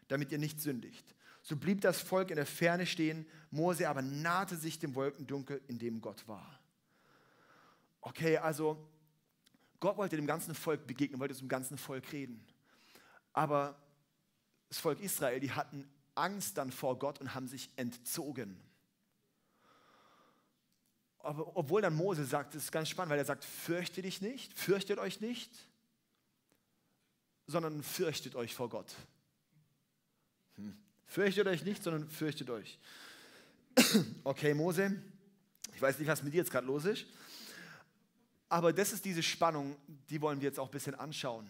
damit 0.08 0.30
ihr 0.32 0.38
nicht 0.38 0.60
sündigt. 0.60 1.14
So 1.42 1.56
blieb 1.56 1.80
das 1.80 2.00
Volk 2.00 2.30
in 2.30 2.36
der 2.36 2.46
Ferne 2.46 2.86
stehen, 2.86 3.26
Mose 3.50 3.88
aber 3.88 4.02
nahte 4.02 4.56
sich 4.56 4.78
dem 4.78 4.94
Wolkendunkel, 4.94 5.60
in 5.68 5.78
dem 5.78 6.00
Gott 6.00 6.28
war. 6.28 6.60
Okay, 8.02 8.36
also 8.36 8.86
Gott 9.80 9.96
wollte 9.96 10.16
dem 10.16 10.26
ganzen 10.26 10.54
Volk 10.54 10.86
begegnen, 10.86 11.20
wollte 11.20 11.34
zum 11.34 11.48
ganzen 11.48 11.78
Volk 11.78 12.12
reden. 12.12 12.44
Aber 13.32 13.80
das 14.68 14.78
Volk 14.78 15.00
Israel, 15.00 15.40
die 15.40 15.52
hatten 15.52 15.88
Angst 16.14 16.58
dann 16.58 16.70
vor 16.70 16.98
Gott 16.98 17.20
und 17.20 17.34
haben 17.34 17.48
sich 17.48 17.70
entzogen. 17.76 18.60
Obwohl 21.22 21.82
dann 21.82 21.94
Mose 21.94 22.24
sagt, 22.24 22.54
das 22.54 22.64
ist 22.64 22.72
ganz 22.72 22.88
spannend, 22.88 23.10
weil 23.10 23.18
er 23.18 23.24
sagt, 23.24 23.44
fürchte 23.44 24.00
dich 24.00 24.22
nicht, 24.22 24.58
fürchtet 24.58 24.98
euch 24.98 25.20
nicht, 25.20 25.50
sondern 27.46 27.82
fürchtet 27.82 28.36
euch 28.36 28.54
vor 28.54 28.70
Gott. 28.70 28.94
Hm. 30.56 30.78
Fürchtet 31.06 31.46
euch 31.46 31.64
nicht, 31.64 31.82
sondern 31.82 32.08
fürchtet 32.08 32.50
euch. 32.50 32.78
Okay, 34.24 34.54
Mose, 34.54 35.00
ich 35.74 35.82
weiß 35.82 35.98
nicht, 35.98 36.08
was 36.08 36.22
mit 36.22 36.32
dir 36.32 36.38
jetzt 36.38 36.50
gerade 36.50 36.66
los 36.66 36.84
ist, 36.84 37.06
aber 38.48 38.72
das 38.72 38.92
ist 38.92 39.04
diese 39.04 39.22
Spannung, 39.22 39.76
die 40.08 40.20
wollen 40.20 40.40
wir 40.40 40.48
jetzt 40.48 40.58
auch 40.58 40.68
ein 40.68 40.72
bisschen 40.72 40.94
anschauen. 40.94 41.48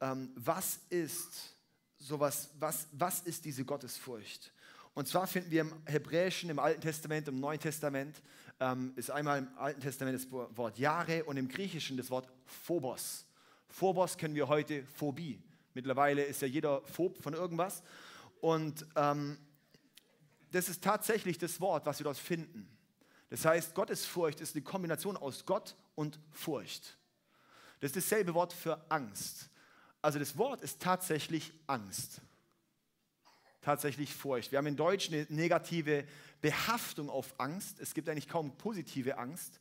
Ähm, 0.00 0.30
was 0.36 0.80
ist 0.90 1.56
sowas, 1.98 2.50
was, 2.58 2.86
was 2.92 3.20
ist 3.20 3.44
diese 3.44 3.64
Gottesfurcht? 3.64 4.52
Und 4.94 5.08
zwar 5.08 5.26
finden 5.26 5.50
wir 5.50 5.62
im 5.62 5.72
Hebräischen, 5.86 6.50
im 6.50 6.58
Alten 6.58 6.80
Testament, 6.82 7.28
im 7.28 7.40
Neuen 7.40 7.60
Testament, 7.60 8.20
ähm, 8.62 8.92
ist 8.94 9.10
einmal 9.10 9.38
im 9.40 9.48
Alten 9.58 9.80
Testament 9.80 10.16
das 10.16 10.30
Wort 10.30 10.78
Jahre 10.78 11.24
und 11.24 11.36
im 11.36 11.48
Griechischen 11.48 11.96
das 11.96 12.10
Wort 12.10 12.28
Phobos. 12.46 13.26
Phobos 13.68 14.16
kennen 14.16 14.36
wir 14.36 14.46
heute 14.46 14.84
Phobie. 14.84 15.42
Mittlerweile 15.74 16.22
ist 16.22 16.42
ja 16.42 16.48
jeder 16.48 16.80
Phob 16.82 17.20
von 17.20 17.34
irgendwas. 17.34 17.82
Und 18.40 18.86
ähm, 18.94 19.36
das 20.52 20.68
ist 20.68 20.84
tatsächlich 20.84 21.38
das 21.38 21.60
Wort, 21.60 21.86
was 21.86 21.98
wir 21.98 22.04
dort 22.04 22.18
finden. 22.18 22.68
Das 23.30 23.44
heißt, 23.44 23.74
Gottesfurcht 23.74 24.40
ist 24.40 24.54
eine 24.54 24.62
Kombination 24.62 25.16
aus 25.16 25.44
Gott 25.44 25.74
und 25.96 26.20
Furcht. 26.30 26.98
Das 27.80 27.88
ist 27.88 27.96
dasselbe 27.96 28.32
Wort 28.34 28.52
für 28.52 28.80
Angst. 28.90 29.48
Also 30.02 30.18
das 30.18 30.36
Wort 30.36 30.60
ist 30.60 30.80
tatsächlich 30.80 31.52
Angst. 31.66 32.20
Tatsächlich 33.62 34.12
Furcht. 34.12 34.50
Wir 34.50 34.58
haben 34.58 34.66
in 34.66 34.76
Deutsch 34.76 35.08
eine 35.08 35.24
negative 35.28 36.04
Behaftung 36.40 37.08
auf 37.08 37.34
Angst. 37.38 37.78
Es 37.80 37.94
gibt 37.94 38.08
eigentlich 38.08 38.28
kaum 38.28 38.56
positive 38.58 39.16
Angst. 39.16 39.60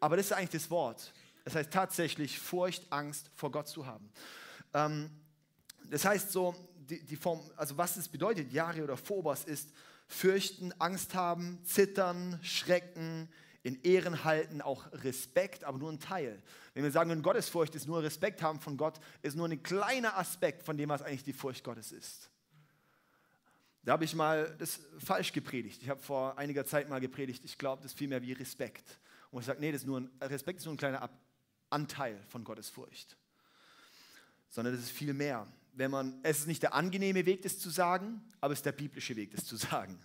Aber 0.00 0.16
das 0.16 0.26
ist 0.26 0.32
eigentlich 0.32 0.62
das 0.62 0.70
Wort. 0.70 1.12
Das 1.44 1.54
heißt 1.54 1.70
tatsächlich 1.70 2.38
Furcht, 2.38 2.90
Angst 2.90 3.30
vor 3.34 3.50
Gott 3.50 3.68
zu 3.68 3.86
haben. 3.86 4.10
Ähm, 4.72 5.10
das 5.90 6.06
heißt 6.06 6.32
so, 6.32 6.54
die, 6.76 7.04
die, 7.04 7.16
Form, 7.16 7.42
also 7.56 7.76
was 7.76 7.96
es 7.96 8.08
bedeutet, 8.08 8.52
Jahre 8.52 8.82
oder 8.82 8.96
Phobos, 8.96 9.44
ist 9.44 9.68
fürchten, 10.08 10.72
Angst 10.80 11.14
haben, 11.14 11.58
zittern, 11.64 12.40
schrecken, 12.42 13.28
in 13.62 13.82
Ehren 13.82 14.24
halten, 14.24 14.62
auch 14.62 14.90
Respekt, 14.92 15.64
aber 15.64 15.78
nur 15.78 15.90
ein 15.90 16.00
Teil. 16.00 16.42
Wenn 16.72 16.84
wir 16.84 16.90
sagen, 16.90 17.22
Gottesfurcht 17.22 17.74
ist 17.74 17.86
nur 17.86 18.02
Respekt 18.02 18.42
haben 18.42 18.60
von 18.60 18.76
Gott, 18.76 18.98
ist 19.22 19.36
nur 19.36 19.48
ein 19.48 19.62
kleiner 19.62 20.18
Aspekt 20.18 20.62
von 20.62 20.76
dem, 20.76 20.88
was 20.88 21.02
eigentlich 21.02 21.24
die 21.24 21.32
Furcht 21.32 21.64
Gottes 21.64 21.92
ist. 21.92 22.30
Da 23.84 23.92
habe 23.92 24.04
ich 24.04 24.14
mal 24.14 24.54
das 24.58 24.80
falsch 24.98 25.32
gepredigt. 25.32 25.82
Ich 25.82 25.90
habe 25.90 26.00
vor 26.00 26.38
einiger 26.38 26.64
Zeit 26.64 26.88
mal 26.88 27.00
gepredigt, 27.00 27.44
ich 27.44 27.58
glaube, 27.58 27.82
das 27.82 27.92
ist 27.92 27.98
viel 27.98 28.08
mehr 28.08 28.22
wie 28.22 28.32
Respekt. 28.32 28.98
Und 29.30 29.40
ich 29.40 29.46
sage, 29.46 29.60
nee, 29.60 29.72
das 29.72 29.82
ist 29.82 29.86
nur 29.86 30.00
ein, 30.00 30.10
Respekt 30.22 30.60
ist 30.60 30.64
nur 30.64 30.74
ein 30.74 30.78
kleiner 30.78 31.10
Anteil 31.68 32.18
von 32.28 32.44
Gottes 32.44 32.70
Furcht. 32.70 33.16
Sondern 34.48 34.74
das 34.74 34.84
ist 34.84 34.90
viel 34.90 35.12
mehr. 35.12 35.46
Wenn 35.74 35.90
man, 35.90 36.20
es 36.22 36.40
ist 36.40 36.46
nicht 36.46 36.62
der 36.62 36.72
angenehme 36.72 37.26
Weg, 37.26 37.42
das 37.42 37.58
zu 37.58 37.68
sagen, 37.68 38.22
aber 38.40 38.52
es 38.52 38.60
ist 38.60 38.66
der 38.66 38.72
biblische 38.72 39.16
Weg, 39.16 39.32
das 39.32 39.44
zu 39.44 39.56
sagen. 39.56 40.00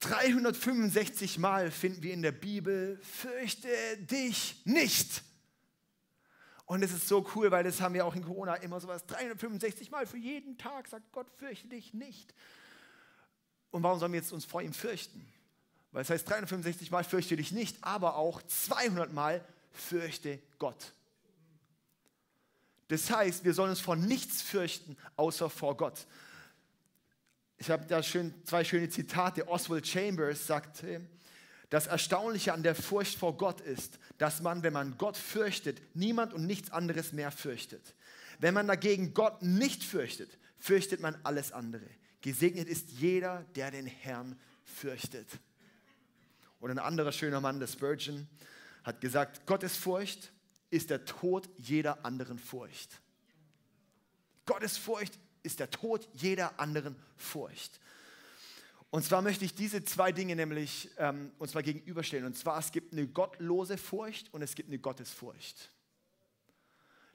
365 0.00 1.38
Mal 1.38 1.70
finden 1.70 2.02
wir 2.02 2.14
in 2.14 2.22
der 2.22 2.32
Bibel, 2.32 2.98
fürchte 3.02 3.68
dich 3.98 4.62
nicht. 4.64 5.22
Und 6.68 6.82
es 6.82 6.92
ist 6.92 7.08
so 7.08 7.26
cool, 7.34 7.50
weil 7.50 7.64
das 7.64 7.80
haben 7.80 7.94
wir 7.94 8.04
auch 8.04 8.14
in 8.14 8.22
Corona 8.22 8.54
immer 8.56 8.78
sowas. 8.78 9.06
365 9.06 9.90
Mal 9.90 10.06
für 10.06 10.18
jeden 10.18 10.58
Tag 10.58 10.86
sagt 10.86 11.10
Gott, 11.12 11.26
fürchte 11.38 11.66
dich 11.66 11.94
nicht. 11.94 12.34
Und 13.70 13.82
warum 13.82 13.98
sollen 13.98 14.12
wir 14.12 14.20
jetzt 14.20 14.32
uns 14.32 14.44
vor 14.44 14.60
ihm 14.60 14.74
fürchten? 14.74 15.26
Weil 15.92 16.02
es 16.02 16.10
heißt 16.10 16.28
365 16.28 16.90
Mal 16.90 17.04
fürchte 17.04 17.36
dich 17.36 17.52
nicht, 17.52 17.82
aber 17.82 18.16
auch 18.16 18.42
200 18.42 19.14
Mal 19.14 19.42
fürchte 19.72 20.40
Gott. 20.58 20.92
Das 22.88 23.10
heißt, 23.10 23.44
wir 23.44 23.54
sollen 23.54 23.70
uns 23.70 23.80
vor 23.80 23.96
nichts 23.96 24.42
fürchten, 24.42 24.98
außer 25.16 25.48
vor 25.48 25.74
Gott. 25.74 26.06
Ich 27.56 27.70
habe 27.70 27.86
da 27.86 28.02
schön, 28.02 28.34
zwei 28.44 28.62
schöne 28.62 28.90
Zitate. 28.90 29.48
Oswald 29.48 29.86
Chambers 29.86 30.46
sagte, 30.46 31.00
das 31.70 31.86
Erstaunliche 31.86 32.52
an 32.54 32.62
der 32.62 32.74
Furcht 32.74 33.18
vor 33.18 33.36
Gott 33.36 33.60
ist, 33.60 33.98
dass 34.16 34.40
man, 34.40 34.62
wenn 34.62 34.72
man 34.72 34.96
Gott 34.96 35.16
fürchtet, 35.16 35.80
niemand 35.94 36.32
und 36.32 36.46
nichts 36.46 36.70
anderes 36.70 37.12
mehr 37.12 37.30
fürchtet. 37.30 37.94
Wenn 38.38 38.54
man 38.54 38.66
dagegen 38.66 39.12
Gott 39.14 39.42
nicht 39.42 39.84
fürchtet, 39.84 40.38
fürchtet 40.58 41.00
man 41.00 41.18
alles 41.24 41.52
andere. 41.52 41.86
Gesegnet 42.20 42.68
ist 42.68 42.90
jeder, 42.92 43.44
der 43.54 43.70
den 43.70 43.86
Herrn 43.86 44.38
fürchtet. 44.64 45.28
Und 46.60 46.70
ein 46.70 46.78
anderer 46.78 47.12
schöner 47.12 47.40
Mann, 47.40 47.60
der 47.60 47.66
Spurgeon, 47.66 48.26
hat 48.82 49.00
gesagt, 49.00 49.46
Gottes 49.46 49.76
Furcht 49.76 50.32
ist 50.70 50.90
der 50.90 51.04
Tod 51.04 51.48
jeder 51.56 52.04
anderen 52.04 52.38
Furcht. 52.38 53.00
Gottes 54.46 54.76
Furcht 54.78 55.18
ist 55.42 55.60
der 55.60 55.70
Tod 55.70 56.08
jeder 56.14 56.58
anderen 56.58 56.96
Furcht. 57.16 57.78
Und 58.90 59.04
zwar 59.04 59.20
möchte 59.20 59.44
ich 59.44 59.54
diese 59.54 59.84
zwei 59.84 60.12
Dinge 60.12 60.34
nämlich 60.34 60.90
ähm, 60.96 61.32
uns 61.38 61.52
mal 61.54 61.62
gegenüberstellen. 61.62 62.24
Und 62.24 62.36
zwar, 62.36 62.58
es 62.58 62.72
gibt 62.72 62.92
eine 62.92 63.06
gottlose 63.06 63.76
Furcht 63.76 64.32
und 64.32 64.40
es 64.40 64.54
gibt 64.54 64.68
eine 64.68 64.78
Gottesfurcht. 64.78 65.70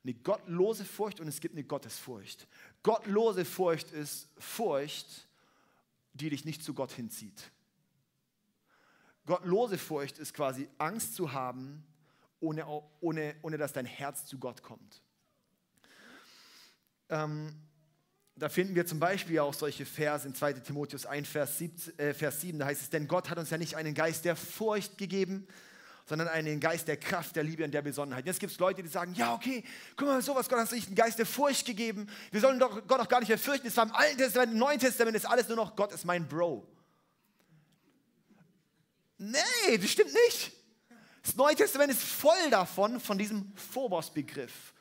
Eine 0.03 0.13
gottlose 0.13 0.85
Furcht 0.85 1.19
und 1.19 1.27
es 1.27 1.39
gibt 1.39 1.55
eine 1.55 1.63
Gottesfurcht. 1.63 2.47
Gottlose 2.83 3.45
Furcht 3.45 3.91
ist 3.91 4.27
Furcht, 4.37 5.27
die 6.13 6.29
dich 6.29 6.45
nicht 6.45 6.63
zu 6.63 6.73
Gott 6.73 6.91
hinzieht. 6.91 7.51
Gottlose 9.25 9.77
Furcht 9.77 10.19
ist 10.19 10.33
quasi 10.33 10.67
Angst 10.77 11.15
zu 11.15 11.31
haben, 11.31 11.83
ohne, 12.39 12.65
ohne, 12.99 13.35
ohne 13.41 13.57
dass 13.57 13.73
dein 13.73 13.85
Herz 13.85 14.25
zu 14.25 14.37
Gott 14.37 14.61
kommt. 14.61 15.01
Ähm, 17.09 17.55
da 18.35 18.49
finden 18.49 18.73
wir 18.75 18.85
zum 18.85 18.99
Beispiel 18.99 19.39
auch 19.39 19.53
solche 19.53 19.85
Verse 19.85 20.27
in 20.27 20.33
2 20.33 20.53
Timotheus 20.53 21.05
1, 21.05 21.27
Vers 21.27 21.57
7, 21.59 21.99
äh, 21.99 22.13
Vers 22.13 22.41
7, 22.41 22.57
da 22.57 22.65
heißt 22.65 22.81
es, 22.81 22.89
denn 22.89 23.07
Gott 23.07 23.29
hat 23.29 23.37
uns 23.37 23.49
ja 23.51 23.57
nicht 23.57 23.75
einen 23.75 23.93
Geist 23.93 24.25
der 24.25 24.35
Furcht 24.35 24.97
gegeben, 24.97 25.47
sondern 26.05 26.27
einen 26.27 26.59
Geist 26.59 26.87
der 26.87 26.97
Kraft, 26.97 27.35
der 27.35 27.43
Liebe 27.43 27.63
und 27.63 27.71
der 27.71 27.83
Besonnenheit. 27.83 28.25
Jetzt 28.25 28.39
gibt 28.39 28.51
es 28.51 28.59
Leute, 28.59 28.81
die 28.81 28.89
sagen, 28.89 29.13
ja 29.13 29.33
okay, 29.33 29.63
guck 29.95 30.07
mal, 30.07 30.21
sowas, 30.21 30.49
Gott 30.49 30.57
hat 30.57 30.65
uns 30.65 30.71
nicht 30.71 30.87
einen 30.87 30.95
Geist 30.95 31.19
der 31.19 31.27
Furcht 31.27 31.65
gegeben, 31.65 32.07
wir 32.31 32.41
sollen 32.41 32.59
doch 32.59 32.85
Gott 32.87 32.99
auch 32.99 33.07
gar 33.07 33.19
nicht 33.19 33.29
mehr 33.29 33.37
fürchten, 33.37 33.67
es 33.67 33.77
war 33.77 33.85
im 33.85 33.93
Alten 33.93 34.17
Testament, 34.17 34.53
im 34.53 34.57
Neuen 34.57 34.79
Testament 34.79 35.15
ist 35.15 35.25
alles 35.25 35.47
nur 35.47 35.57
noch, 35.57 35.75
Gott 35.75 35.93
ist 35.93 36.03
mein 36.03 36.27
Bro. 36.27 36.67
Nee, 39.19 39.77
das 39.77 39.91
stimmt 39.91 40.13
nicht. 40.27 40.51
Das 41.21 41.35
Neue 41.35 41.55
Testament 41.55 41.91
ist 41.91 42.03
voll 42.03 42.49
davon, 42.49 42.99
von 42.99 43.17
diesem 43.17 43.53
Phobos-Begriff 43.55 44.72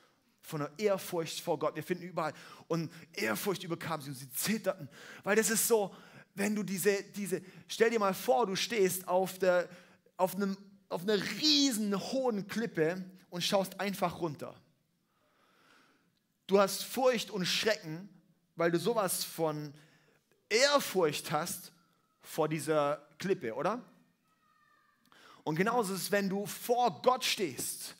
von 0.42 0.61
der 0.61 0.72
Ehrfurcht 0.78 1.40
vor 1.40 1.58
Gott. 1.58 1.76
Wir 1.76 1.82
finden 1.82 2.04
überall. 2.04 2.34
Und 2.68 2.92
Ehrfurcht 3.12 3.62
überkam 3.62 4.00
sie 4.00 4.11
und 4.11 4.16
sie 4.16 4.30
zitterten. 4.30 4.88
Weil 5.22 5.37
das 5.37 5.50
ist 5.50 5.66
so, 5.68 5.94
wenn 6.34 6.54
du 6.54 6.62
diese, 6.62 7.02
diese 7.14 7.42
stell 7.68 7.90
dir 7.90 7.99
mal 7.99 8.14
vor, 8.14 8.46
du 8.46 8.56
stehst 8.56 9.06
auf, 9.06 9.38
der, 9.38 9.68
auf, 10.16 10.34
einem, 10.34 10.56
auf 10.88 11.02
einer 11.02 11.16
riesen 11.40 11.99
hohen 12.12 12.49
Klippe 12.49 13.04
und 13.30 13.42
schaust 13.42 13.80
einfach 13.80 14.20
runter. 14.20 14.54
Du 16.46 16.58
hast 16.58 16.84
Furcht 16.84 17.30
und 17.30 17.46
Schrecken, 17.46 18.08
weil 18.56 18.70
du 18.70 18.78
sowas 18.78 19.25
von 19.25 19.72
Ehrfurcht 20.49 21.30
hast 21.30 21.72
vor 22.20 22.49
dieser 22.49 23.06
Klippe, 23.18 23.54
oder? 23.54 23.82
Und 25.44 25.56
genauso 25.56 25.94
ist 25.94 26.02
es, 26.02 26.12
wenn 26.12 26.28
du 26.28 26.46
vor 26.46 27.00
Gott 27.02 27.25
stehst, 27.25 27.96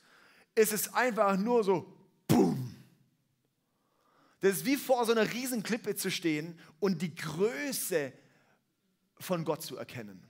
ist 0.55 0.73
es 0.73 0.93
einfach 0.93 1.37
nur 1.37 1.65
so, 1.65 1.93
boom. 2.27 2.75
Das 4.41 4.57
ist 4.57 4.65
wie 4.65 4.77
vor 4.77 5.05
so 5.07 5.13
einer 5.13 5.33
riesen 5.33 5.63
Klippe 5.63 5.95
zu 5.95 6.11
stehen 6.11 6.59
und 6.81 7.01
die 7.01 7.15
Größe 7.15 8.13
von 9.19 9.45
Gott 9.45 9.63
zu 9.63 9.77
erkennen. 9.77 10.27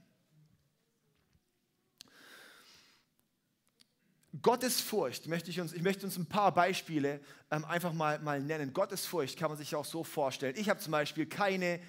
Gottes 4.40 4.80
Furcht 4.80 5.26
möchte 5.26 5.50
ich 5.50 5.60
uns, 5.60 5.72
ich 5.72 5.82
möchte 5.82 6.06
uns 6.06 6.16
ein 6.16 6.26
paar 6.26 6.52
Beispiele 6.52 7.20
ähm, 7.50 7.64
einfach 7.66 7.92
mal, 7.92 8.18
mal 8.20 8.40
nennen. 8.40 8.72
Gottes 8.72 9.04
Furcht 9.04 9.38
kann 9.38 9.50
man 9.50 9.58
sich 9.58 9.74
auch 9.74 9.84
so 9.84 10.04
vorstellen. 10.04 10.56
Ich 10.56 10.70
habe 10.70 10.80
zum 10.80 10.90
Beispiel 10.90 11.26
keine 11.26 11.80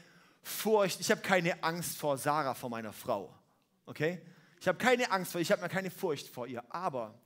Furcht, 0.41 0.99
ich 0.99 1.09
habe 1.09 1.21
keine 1.21 1.63
Angst 1.63 1.97
vor 1.97 2.17
Sarah, 2.17 2.53
vor 2.53 2.69
meiner 2.69 2.91
Frau. 2.91 3.33
Okay? 3.85 4.21
Ich 4.59 4.67
habe 4.67 4.77
keine 4.77 5.09
Angst 5.11 5.31
vor, 5.31 5.39
ich 5.39 5.51
habe 5.51 5.67
keine 5.69 5.89
Furcht 5.89 6.27
vor 6.27 6.45
ihr. 6.45 6.63
Aber 6.69 7.17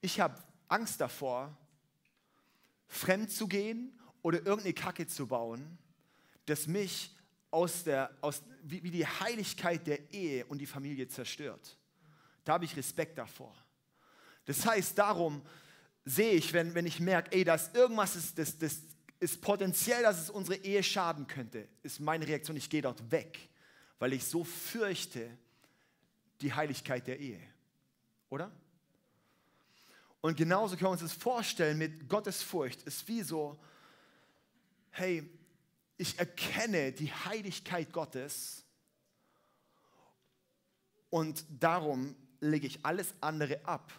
ich 0.00 0.20
habe 0.20 0.42
Angst 0.68 1.00
davor, 1.00 1.56
fremd 2.86 3.30
zu 3.30 3.48
gehen 3.48 3.98
oder 4.22 4.38
irgendeine 4.38 4.74
Kacke 4.74 5.06
zu 5.06 5.26
bauen, 5.26 5.78
das 6.46 6.66
mich 6.66 7.14
aus 7.50 7.84
der, 7.84 8.10
aus, 8.20 8.42
wie, 8.62 8.82
wie 8.82 8.90
die 8.90 9.06
Heiligkeit 9.06 9.86
der 9.86 10.12
Ehe 10.12 10.44
und 10.46 10.58
die 10.58 10.66
Familie 10.66 11.08
zerstört. 11.08 11.76
Da 12.44 12.54
habe 12.54 12.64
ich 12.64 12.76
Respekt 12.76 13.18
davor. 13.18 13.54
Das 14.44 14.64
heißt, 14.64 14.96
darum 14.96 15.42
sehe 16.04 16.32
ich, 16.32 16.52
wenn, 16.52 16.74
wenn 16.74 16.86
ich 16.86 17.00
merke, 17.00 17.32
ey, 17.32 17.44
dass 17.44 17.74
irgendwas 17.74 18.16
ist, 18.16 18.38
das, 18.38 18.56
das 18.58 18.80
ist 19.20 19.40
potenziell, 19.40 20.02
dass 20.02 20.20
es 20.20 20.30
unsere 20.30 20.56
Ehe 20.56 20.82
schaden 20.82 21.26
könnte, 21.26 21.68
ist 21.82 22.00
meine 22.00 22.26
Reaktion, 22.26 22.56
ich 22.56 22.70
gehe 22.70 22.82
dort 22.82 23.10
weg, 23.10 23.38
weil 23.98 24.12
ich 24.12 24.24
so 24.24 24.44
fürchte 24.44 25.28
die 26.40 26.52
Heiligkeit 26.52 27.06
der 27.06 27.18
Ehe. 27.18 27.40
Oder? 28.30 28.50
Und 30.20 30.36
genauso 30.36 30.76
können 30.76 30.88
wir 30.88 30.92
uns 30.92 31.00
das 31.00 31.12
vorstellen 31.12 31.78
mit 31.78 32.08
Gottes 32.08 32.42
Furcht. 32.42 32.82
Ist 32.82 33.06
wie 33.06 33.22
so, 33.22 33.58
hey, 34.90 35.28
ich 35.96 36.18
erkenne 36.18 36.92
die 36.92 37.12
Heiligkeit 37.12 37.92
Gottes 37.92 38.64
und 41.10 41.44
darum 41.60 42.14
lege 42.40 42.66
ich 42.66 42.84
alles 42.84 43.14
andere 43.20 43.64
ab, 43.64 43.92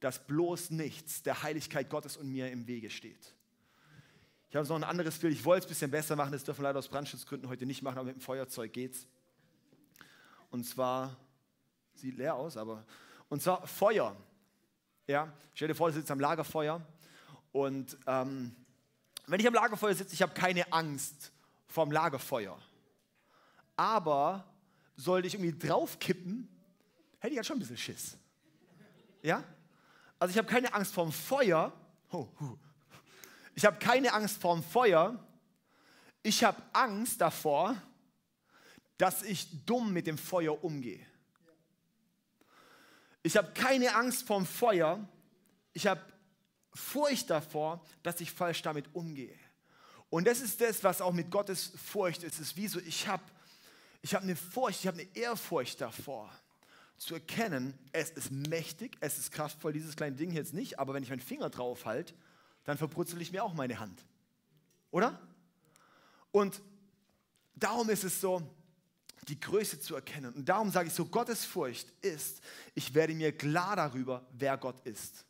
dass 0.00 0.26
bloß 0.26 0.70
nichts 0.70 1.22
der 1.22 1.42
Heiligkeit 1.42 1.88
Gottes 1.88 2.16
und 2.16 2.30
mir 2.30 2.50
im 2.50 2.66
Wege 2.66 2.90
steht. 2.90 3.34
Ich 4.50 4.56
habe 4.56 4.68
noch 4.68 4.76
ein 4.76 4.84
anderes 4.84 5.18
Bild, 5.18 5.32
ich 5.32 5.44
wollte 5.44 5.64
es 5.64 5.66
ein 5.66 5.68
bisschen 5.70 5.90
besser 5.90 6.16
machen, 6.16 6.32
das 6.32 6.44
dürfen 6.44 6.60
wir 6.60 6.68
leider 6.68 6.78
aus 6.78 6.88
Brandschutzgründen 6.88 7.48
heute 7.48 7.66
nicht 7.66 7.82
machen, 7.82 7.98
aber 7.98 8.06
mit 8.06 8.16
dem 8.16 8.20
Feuerzeug 8.20 8.72
geht's. 8.72 9.06
Und 10.50 10.64
zwar, 10.64 11.16
sieht 11.94 12.16
leer 12.16 12.34
aus, 12.34 12.56
aber, 12.56 12.84
und 13.28 13.42
zwar 13.42 13.66
Feuer. 13.66 14.16
Ja, 15.06 15.32
stell 15.54 15.68
dir 15.68 15.74
vor, 15.74 15.88
du 15.88 15.94
sitzt 15.94 16.10
am 16.10 16.18
Lagerfeuer 16.18 16.84
und 17.52 17.96
ähm, 18.06 18.54
wenn 19.26 19.40
ich 19.40 19.46
am 19.46 19.54
Lagerfeuer 19.54 19.94
sitze, 19.94 20.14
ich 20.14 20.22
habe 20.22 20.34
keine 20.34 20.72
Angst 20.72 21.32
vom 21.68 21.90
Lagerfeuer. 21.90 22.58
Aber 23.76 24.44
sollte 24.96 25.28
ich 25.28 25.34
irgendwie 25.34 25.56
draufkippen, 25.56 26.48
hätte 27.18 27.32
ich 27.32 27.38
halt 27.38 27.46
schon 27.46 27.56
ein 27.56 27.60
bisschen 27.60 27.76
Schiss. 27.76 28.16
Ja? 29.22 29.44
Also 30.18 30.32
ich 30.32 30.38
habe 30.38 30.48
keine 30.48 30.72
Angst 30.72 30.94
vorm 30.94 31.12
Feuer. 31.12 31.72
Ich 33.54 33.64
habe 33.64 33.78
keine 33.78 34.12
Angst 34.12 34.40
vorm 34.40 34.62
Feuer. 34.62 35.18
Ich 36.22 36.42
habe 36.44 36.60
Angst 36.72 37.20
davor, 37.20 37.76
dass 38.98 39.22
ich 39.22 39.64
dumm 39.66 39.92
mit 39.92 40.06
dem 40.06 40.18
Feuer 40.18 40.62
umgehe. 40.64 41.04
Ich 43.26 43.36
habe 43.36 43.50
keine 43.54 43.96
Angst 43.96 44.24
vorm 44.24 44.46
Feuer. 44.46 45.04
Ich 45.72 45.88
habe 45.88 46.00
Furcht 46.72 47.28
davor, 47.28 47.84
dass 48.04 48.20
ich 48.20 48.30
falsch 48.30 48.62
damit 48.62 48.94
umgehe. 48.94 49.36
Und 50.10 50.28
das 50.28 50.40
ist 50.40 50.60
das, 50.60 50.84
was 50.84 51.00
auch 51.00 51.12
mit 51.12 51.28
Gottes 51.28 51.72
Furcht 51.74 52.22
ist. 52.22 52.34
Es 52.34 52.40
ist 52.50 52.56
wie 52.56 52.68
so, 52.68 52.78
ich 52.78 53.08
habe 53.08 53.24
ich 54.00 54.14
hab 54.14 54.22
eine 54.22 54.36
Furcht, 54.36 54.78
ich 54.78 54.86
habe 54.86 55.00
eine 55.00 55.16
Ehrfurcht 55.16 55.80
davor, 55.80 56.32
zu 56.98 57.14
erkennen, 57.14 57.76
es 57.90 58.10
ist 58.10 58.30
mächtig, 58.30 58.96
es 59.00 59.18
ist 59.18 59.32
kraftvoll, 59.32 59.72
dieses 59.72 59.96
kleine 59.96 60.14
Ding 60.14 60.30
jetzt 60.30 60.54
nicht, 60.54 60.78
aber 60.78 60.94
wenn 60.94 61.02
ich 61.02 61.10
meinen 61.10 61.18
Finger 61.18 61.50
drauf 61.50 61.84
halte, 61.84 62.14
dann 62.62 62.78
verbrutzel 62.78 63.20
ich 63.20 63.32
mir 63.32 63.42
auch 63.42 63.54
meine 63.54 63.80
Hand. 63.80 64.06
Oder? 64.92 65.20
Und 66.30 66.62
darum 67.56 67.90
ist 67.90 68.04
es 68.04 68.20
so, 68.20 68.40
die 69.28 69.40
Größe 69.40 69.80
zu 69.80 69.94
erkennen. 69.94 70.32
Und 70.34 70.48
darum 70.48 70.70
sage 70.70 70.88
ich 70.88 70.94
so, 70.94 71.04
Gottes 71.06 71.44
Furcht 71.44 71.92
ist, 72.02 72.40
ich 72.74 72.94
werde 72.94 73.14
mir 73.14 73.36
klar 73.36 73.76
darüber, 73.76 74.26
wer 74.32 74.56
Gott 74.56 74.80
ist. 74.86 75.24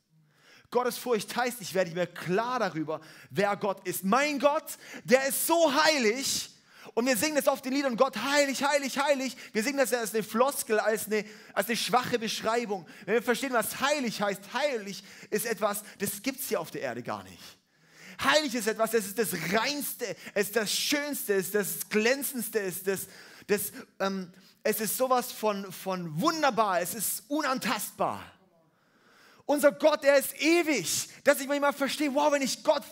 Gottes 0.70 0.98
Furcht 0.98 1.34
heißt, 1.34 1.60
ich 1.60 1.74
werde 1.74 1.92
mir 1.92 2.06
klar 2.06 2.58
darüber, 2.58 3.00
wer 3.30 3.56
Gott 3.56 3.86
ist. 3.86 4.04
Mein 4.04 4.38
Gott, 4.38 4.78
der 5.04 5.26
ist 5.26 5.46
so 5.46 5.72
heilig. 5.84 6.50
Und 6.94 7.06
wir 7.06 7.16
singen 7.16 7.36
das 7.36 7.48
auf 7.48 7.62
den 7.62 7.72
Liedern, 7.72 7.96
Gott 7.96 8.16
heilig, 8.16 8.62
heilig, 8.62 8.98
heilig. 8.98 9.36
Wir 9.52 9.62
singen 9.62 9.78
das 9.78 9.92
als 9.92 10.14
eine 10.14 10.22
Floskel, 10.22 10.78
als 10.78 11.06
eine, 11.06 11.24
als 11.52 11.68
eine 11.68 11.76
schwache 11.76 12.18
Beschreibung. 12.18 12.86
Wenn 13.04 13.14
wir 13.14 13.22
verstehen, 13.22 13.52
was 13.52 13.80
heilig 13.80 14.20
heißt, 14.20 14.52
heilig 14.54 15.04
ist 15.30 15.46
etwas, 15.46 15.82
das 15.98 16.22
gibt 16.22 16.40
es 16.40 16.48
hier 16.48 16.60
auf 16.60 16.70
der 16.70 16.82
Erde 16.82 17.02
gar 17.02 17.22
nicht. 17.24 17.42
Heilig 18.22 18.54
ist 18.54 18.66
etwas, 18.66 18.92
das 18.92 19.06
ist 19.06 19.18
das 19.18 19.34
Reinste, 19.52 20.16
es 20.32 20.46
ist 20.46 20.56
das 20.56 20.72
Schönste, 20.72 21.34
es 21.34 21.46
ist 21.46 21.54
das 21.54 21.88
Glänzendste, 21.90 22.60
es 22.60 22.78
ist, 22.78 22.86
das, 22.86 23.00
das, 23.46 23.72
ähm, 24.00 24.32
es 24.62 24.80
ist 24.80 24.96
sowas 24.96 25.32
von, 25.32 25.70
von 25.72 26.20
wunderbar, 26.20 26.80
es 26.80 26.94
ist 26.94 27.24
unantastbar. 27.28 28.22
Unser 29.44 29.70
Gott, 29.70 30.04
er 30.04 30.18
ist 30.18 30.34
ewig. 30.40 31.08
Dass 31.22 31.40
ich 31.40 31.46
manchmal 31.46 31.72
verstehe, 31.72 32.12
wow, 32.12 32.32
wenn 32.32 32.42
ich 32.42 32.64
Gott, 32.64 32.82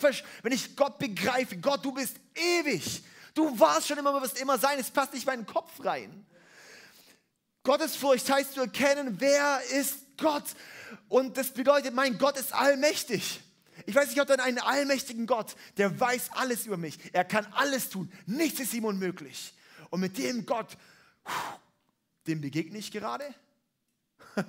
wenn 0.42 0.52
ich 0.52 0.76
Gott 0.76 0.98
begreife, 0.98 1.56
Gott, 1.56 1.84
du 1.84 1.92
bist 1.92 2.16
ewig. 2.34 3.02
Du 3.34 3.58
warst 3.58 3.88
schon 3.88 3.98
immer, 3.98 4.12
du 4.12 4.22
wirst 4.22 4.40
immer 4.40 4.56
sein. 4.56 4.78
Es 4.78 4.90
passt 4.90 5.12
nicht 5.12 5.24
in 5.24 5.32
meinen 5.32 5.46
Kopf 5.46 5.72
rein. 5.84 6.24
Gottesfurcht 7.64 8.30
heißt 8.30 8.52
zu 8.52 8.60
erkennen, 8.60 9.16
wer 9.18 9.60
ist 9.72 10.16
Gott. 10.16 10.44
Und 11.08 11.36
das 11.36 11.50
bedeutet, 11.50 11.92
mein 11.92 12.18
Gott 12.18 12.36
ist 12.36 12.54
allmächtig. 12.54 13.40
Ich 13.86 13.94
weiß, 13.94 14.12
ich 14.12 14.18
habe 14.20 14.28
dann 14.28 14.38
einen 14.38 14.58
allmächtigen 14.58 15.26
Gott, 15.26 15.56
der 15.76 15.98
weiß 15.98 16.30
alles 16.34 16.66
über 16.66 16.76
mich. 16.76 16.98
Er 17.12 17.24
kann 17.24 17.46
alles 17.52 17.90
tun. 17.90 18.12
Nichts 18.26 18.60
ist 18.60 18.74
ihm 18.74 18.84
unmöglich. 18.84 19.54
Und 19.90 20.00
mit 20.00 20.16
dem 20.18 20.44
Gott, 20.44 20.76
dem 22.26 22.40
begegne 22.40 22.78
ich 22.78 22.90
gerade. 22.90 23.34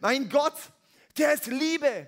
mein 0.00 0.28
Gott, 0.28 0.56
der 1.16 1.34
ist 1.34 1.46
Liebe. 1.46 2.06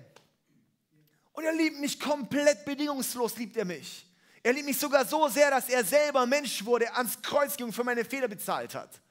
Und 1.33 1.43
er 1.43 1.53
liebt 1.53 1.79
mich 1.79 1.99
komplett 1.99 2.63
bedingungslos, 2.65 3.37
liebt 3.37 3.57
er 3.57 3.65
mich. 3.65 4.05
Er 4.43 4.53
liebt 4.53 4.65
mich 4.65 4.77
sogar 4.77 5.05
so 5.05 5.27
sehr, 5.29 5.49
dass 5.49 5.69
er 5.69 5.83
selber 5.83 6.25
Mensch 6.25 6.63
wurde, 6.65 6.93
ans 6.93 7.21
Kreuz 7.21 7.55
ging 7.55 7.67
und 7.67 7.73
für 7.73 7.83
meine 7.83 8.03
Fehler 8.03 8.27
bezahlt 8.27 8.75
hat. 8.75 9.01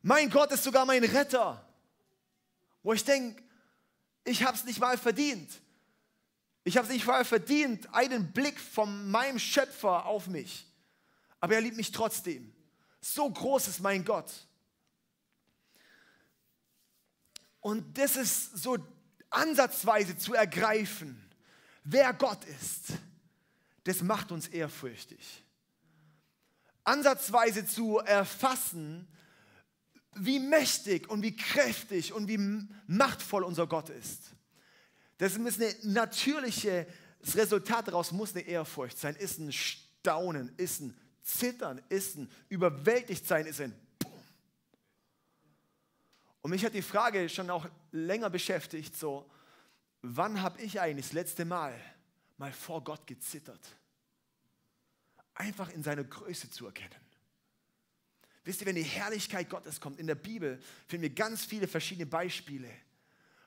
Mein 0.00 0.30
Gott 0.30 0.52
ist 0.52 0.64
sogar 0.64 0.86
mein 0.86 1.02
Retter. 1.02 1.66
Wo 2.82 2.92
ich 2.92 3.04
denke, 3.04 3.42
ich 4.24 4.44
habe 4.44 4.56
es 4.56 4.64
nicht 4.64 4.78
mal 4.78 4.96
verdient. 4.96 5.50
Ich 6.62 6.76
habe 6.76 6.86
es 6.86 6.92
nicht 6.92 7.06
mal 7.06 7.24
verdient, 7.24 7.92
einen 7.92 8.32
Blick 8.32 8.58
von 8.58 9.10
meinem 9.10 9.38
Schöpfer 9.38 10.06
auf 10.06 10.26
mich. 10.28 10.66
Aber 11.44 11.56
er 11.56 11.60
liebt 11.60 11.76
mich 11.76 11.92
trotzdem. 11.92 12.54
So 13.02 13.30
groß 13.30 13.68
ist 13.68 13.80
mein 13.80 14.02
Gott. 14.02 14.32
Und 17.60 17.98
das 17.98 18.16
ist 18.16 18.56
so 18.56 18.78
ansatzweise 19.28 20.16
zu 20.16 20.32
ergreifen, 20.32 21.22
wer 21.82 22.14
Gott 22.14 22.42
ist. 22.46 22.94
Das 23.82 24.00
macht 24.00 24.32
uns 24.32 24.48
ehrfürchtig. 24.48 25.44
Ansatzweise 26.82 27.66
zu 27.66 27.98
erfassen, 27.98 29.06
wie 30.14 30.38
mächtig 30.38 31.10
und 31.10 31.20
wie 31.20 31.36
kräftig 31.36 32.14
und 32.14 32.26
wie 32.26 32.38
machtvoll 32.86 33.44
unser 33.44 33.66
Gott 33.66 33.90
ist. 33.90 34.30
Das 35.18 35.36
ist 35.36 35.60
eine 35.60 35.74
natürliche, 35.82 36.86
das 37.20 37.36
Resultat 37.36 37.88
daraus 37.88 38.12
muss 38.12 38.34
eine 38.34 38.46
Ehrfurcht 38.46 38.96
sein, 38.96 39.14
ist 39.16 39.38
ein 39.38 39.52
Staunen, 39.52 40.50
ist 40.56 40.80
ein 40.80 40.98
Zittern, 41.24 41.82
ist 41.88 42.16
ein 42.16 42.30
überwältigt 42.48 43.26
sein, 43.26 43.46
ist 43.46 43.60
ein 43.60 43.74
und 46.44 46.50
mich 46.50 46.62
hat 46.62 46.74
die 46.74 46.82
Frage 46.82 47.26
schon 47.30 47.48
auch 47.48 47.66
länger 47.90 48.28
beschäftigt, 48.28 48.94
so, 48.94 49.30
wann 50.02 50.42
habe 50.42 50.60
ich 50.60 50.78
eigentlich 50.78 51.06
das 51.06 51.14
letzte 51.14 51.46
Mal 51.46 51.74
mal 52.36 52.52
vor 52.52 52.84
Gott 52.84 53.06
gezittert? 53.06 53.66
Einfach 55.32 55.70
in 55.70 55.82
seiner 55.82 56.04
Größe 56.04 56.50
zu 56.50 56.66
erkennen. 56.66 57.00
Wisst 58.44 58.60
ihr, 58.60 58.66
wenn 58.66 58.74
die 58.74 58.82
Herrlichkeit 58.82 59.48
Gottes 59.48 59.80
kommt, 59.80 59.98
in 59.98 60.06
der 60.06 60.16
Bibel 60.16 60.60
finden 60.86 61.04
wir 61.04 61.14
ganz 61.14 61.46
viele 61.46 61.66
verschiedene 61.66 62.04
Beispiele, 62.04 62.68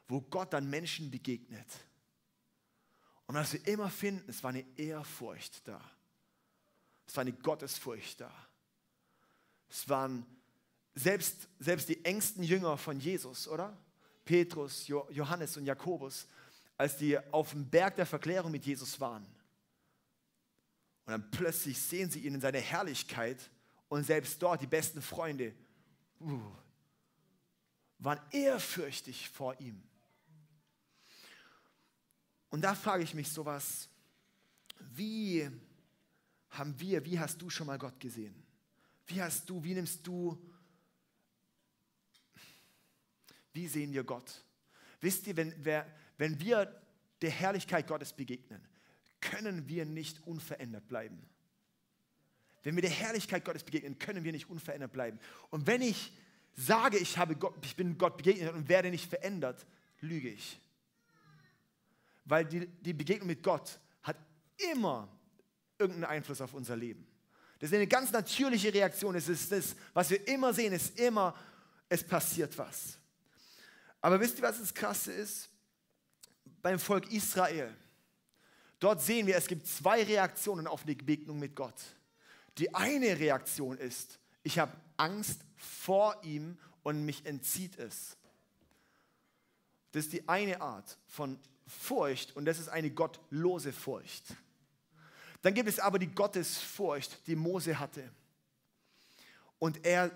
wo 0.07 0.19
Gott 0.21 0.51
dann 0.51 0.67
Menschen 0.67 1.11
begegnet. 1.11 1.67
Und 3.27 3.35
was 3.35 3.53
wir 3.53 3.67
immer 3.67 3.91
finden, 3.91 4.27
es 4.27 4.41
war 4.41 4.49
eine 4.49 4.65
Ehrfurcht 4.75 5.67
da. 5.67 5.79
Es 7.07 7.15
war 7.15 7.21
eine 7.21 7.33
Gottesfurcht 7.33 8.21
da. 8.21 8.31
Es 9.69 9.87
waren 9.89 10.25
selbst, 10.93 11.47
selbst 11.59 11.89
die 11.89 12.03
engsten 12.03 12.43
Jünger 12.43 12.77
von 12.77 12.99
Jesus, 12.99 13.47
oder? 13.47 13.77
Petrus, 14.25 14.87
Johannes 14.87 15.55
und 15.57 15.65
Jakobus, 15.65 16.27
als 16.75 16.97
die 16.97 17.17
auf 17.31 17.51
dem 17.51 17.69
Berg 17.69 17.95
der 17.95 18.05
Verklärung 18.05 18.51
mit 18.51 18.65
Jesus 18.65 18.99
waren. 18.99 19.25
Und 21.05 21.11
dann 21.11 21.31
plötzlich 21.31 21.81
sehen 21.81 22.11
sie 22.11 22.19
ihn 22.19 22.35
in 22.35 22.41
seiner 22.41 22.59
Herrlichkeit 22.59 23.49
und 23.87 24.03
selbst 24.03 24.41
dort 24.41 24.61
die 24.61 24.67
besten 24.67 25.01
Freunde 25.01 25.55
uh, 26.19 26.41
waren 27.99 28.19
ehrfürchtig 28.31 29.29
vor 29.29 29.57
ihm. 29.61 29.81
Und 32.49 32.61
da 32.61 32.75
frage 32.75 33.03
ich 33.03 33.13
mich 33.13 33.31
sowas, 33.31 33.87
wie 34.79 35.49
haben 36.49 36.79
wir, 36.79 37.05
wie 37.05 37.19
hast 37.19 37.41
du 37.41 37.49
schon 37.49 37.67
mal 37.67 37.77
Gott 37.77 37.99
gesehen? 37.99 38.35
Wie 39.07 39.21
hast 39.21 39.49
du, 39.49 39.63
wie 39.63 39.73
nimmst 39.73 40.05
du 40.05 40.37
wie 43.57 43.67
sehen 43.67 43.91
wir 43.91 44.03
Gott? 44.03 44.45
Wisst 45.01 45.25
ihr, 45.25 45.35
wenn, 45.35 45.51
wer, 45.57 45.91
wenn 46.19 46.39
wir 46.39 46.79
der 47.23 47.31
Herrlichkeit 47.31 47.87
Gottes 47.87 48.13
begegnen, 48.13 48.61
können 49.19 49.67
wir 49.67 49.83
nicht 49.83 50.27
unverändert 50.27 50.87
bleiben. 50.87 51.27
Wenn 52.61 52.75
wir 52.75 52.83
der 52.83 52.91
Herrlichkeit 52.91 53.43
Gottes 53.43 53.63
begegnen, 53.63 53.97
können 53.97 54.23
wir 54.23 54.31
nicht 54.31 54.47
unverändert 54.47 54.93
bleiben. 54.93 55.19
Und 55.49 55.65
wenn 55.65 55.81
ich 55.81 56.13
sage, 56.53 56.99
ich, 56.99 57.17
habe 57.17 57.35
Gott, 57.35 57.55
ich 57.65 57.75
bin 57.75 57.97
Gott 57.97 58.17
begegnet 58.17 58.53
und 58.53 58.69
werde 58.69 58.91
nicht 58.91 59.09
verändert, 59.09 59.65
lüge 60.01 60.29
ich. 60.29 60.59
Weil 62.25 62.45
die, 62.45 62.67
die 62.67 62.93
Begegnung 62.93 63.27
mit 63.27 63.41
Gott 63.41 63.79
hat 64.03 64.17
immer 64.71 65.09
irgendeinen 65.79 66.05
Einfluss 66.05 66.41
auf 66.41 66.53
unser 66.53 66.75
Leben. 66.75 67.07
Das 67.59 67.69
ist 67.69 67.75
eine 67.75 67.87
ganz 67.87 68.11
natürliche 68.11 68.73
Reaktion. 68.73 69.15
Es 69.15 69.27
ist 69.27 69.51
das, 69.51 69.75
was 69.93 70.09
wir 70.09 70.27
immer 70.27 70.53
sehen, 70.53 70.73
ist 70.73 70.99
immer, 70.99 71.35
es 71.89 72.03
passiert 72.03 72.57
was. 72.57 72.97
Aber 74.01 74.19
wisst 74.19 74.37
ihr, 74.37 74.43
was 74.43 74.59
das 74.59 74.73
Krasse 74.73 75.11
ist? 75.11 75.49
Beim 76.61 76.79
Volk 76.79 77.11
Israel. 77.11 77.75
Dort 78.79 79.01
sehen 79.01 79.25
wir, 79.25 79.35
es 79.35 79.47
gibt 79.47 79.65
zwei 79.65 80.03
Reaktionen 80.03 80.67
auf 80.67 80.83
die 80.83 80.93
Begegnung 80.93 81.39
mit 81.39 81.55
Gott. 81.55 81.81
Die 82.57 82.73
eine 82.75 83.19
Reaktion 83.19 83.77
ist, 83.77 84.19
ich 84.43 84.59
habe 84.59 84.71
Angst 84.97 85.41
vor 85.55 86.19
ihm 86.23 86.57
und 86.83 87.05
mich 87.05 87.25
entzieht 87.25 87.77
es. 87.77 88.17
Das 89.91 90.05
ist 90.05 90.13
die 90.13 90.27
eine 90.29 90.61
Art 90.61 90.97
von 91.07 91.39
Furcht 91.65 92.35
und 92.35 92.45
das 92.45 92.59
ist 92.59 92.69
eine 92.69 92.91
gottlose 92.91 93.73
Furcht. 93.73 94.25
Dann 95.47 95.53
gibt 95.53 95.69
es 95.69 95.79
aber 95.79 95.97
die 95.97 96.13
Gottesfurcht, 96.13 97.25
die 97.25 97.37
Mose 97.37 97.79
hatte. 97.79 98.11
Und 99.59 99.85
er 99.85 100.11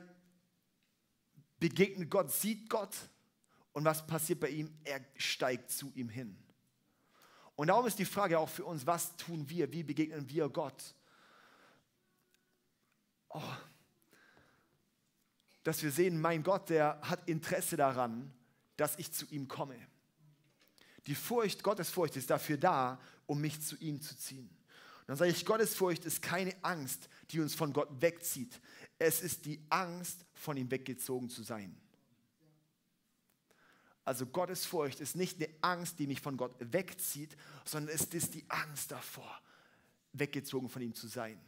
begegnet 1.58 2.12
Gott, 2.12 2.30
sieht 2.30 2.70
Gott 2.70 2.94
und 3.72 3.86
was 3.86 4.06
passiert 4.06 4.42
bei 4.42 4.50
ihm? 4.50 4.78
Er 4.84 5.00
steigt 5.16 5.72
zu 5.72 5.90
ihm 5.96 6.10
hin. 6.10 6.38
Und 7.56 7.68
darum 7.68 7.88
ist 7.88 7.98
die 7.98 8.04
Frage 8.04 8.38
auch 8.38 8.50
für 8.50 8.66
uns, 8.66 8.86
was 8.86 9.16
tun 9.16 9.48
wir? 9.48 9.72
Wie 9.72 9.84
begegnen 9.84 10.30
wir 10.30 10.50
Gott? 10.50 10.94
Oh, 13.30 13.54
dass 15.64 15.82
wir 15.82 15.92
sehen, 15.92 16.20
mein 16.20 16.44
Gott, 16.44 16.70
der 16.70 17.00
hat 17.04 17.30
Interesse 17.30 17.78
daran, 17.78 18.34
dass 18.76 19.00
ich 19.00 19.14
zu 19.14 19.26
ihm 19.28 19.48
komme. 19.48 19.78
Die 21.08 21.16
Furcht, 21.16 21.64
Gottesfurcht 21.64 22.18
ist 22.18 22.30
dafür 22.30 22.58
da, 22.58 23.00
um 23.28 23.40
mich 23.40 23.62
zu 23.62 23.78
ihm 23.78 24.02
zu 24.02 24.18
ziehen. 24.18 24.58
Dann 25.08 25.18
sage 25.18 25.32
ich, 25.32 25.46
Gottesfurcht 25.46 26.06
ist 26.06 26.22
keine 26.22 26.54
Angst, 26.64 27.10
die 27.32 27.40
uns 27.40 27.56
von 27.56 27.74
Gott 27.74 27.90
wegzieht. 28.02 28.62
Es 28.98 29.22
ist 29.22 29.46
die 29.46 29.60
Angst, 29.70 30.26
von 30.34 30.58
ihm 30.58 30.70
weggezogen 30.72 31.30
zu 31.30 31.44
sein. 31.44 31.76
Also 34.04 34.26
Gottesfurcht 34.26 35.00
ist 35.00 35.16
nicht 35.16 35.38
eine 35.38 35.54
Angst, 35.62 36.00
die 36.00 36.08
mich 36.08 36.22
von 36.22 36.38
Gott 36.38 36.56
wegzieht, 36.60 37.36
sondern 37.66 37.96
es 37.96 38.06
ist 38.06 38.34
die 38.34 38.44
Angst 38.50 38.92
davor, 38.92 39.42
weggezogen 40.14 40.70
von 40.70 40.82
ihm 40.82 40.94
zu 40.94 41.08
sein. 41.08 41.40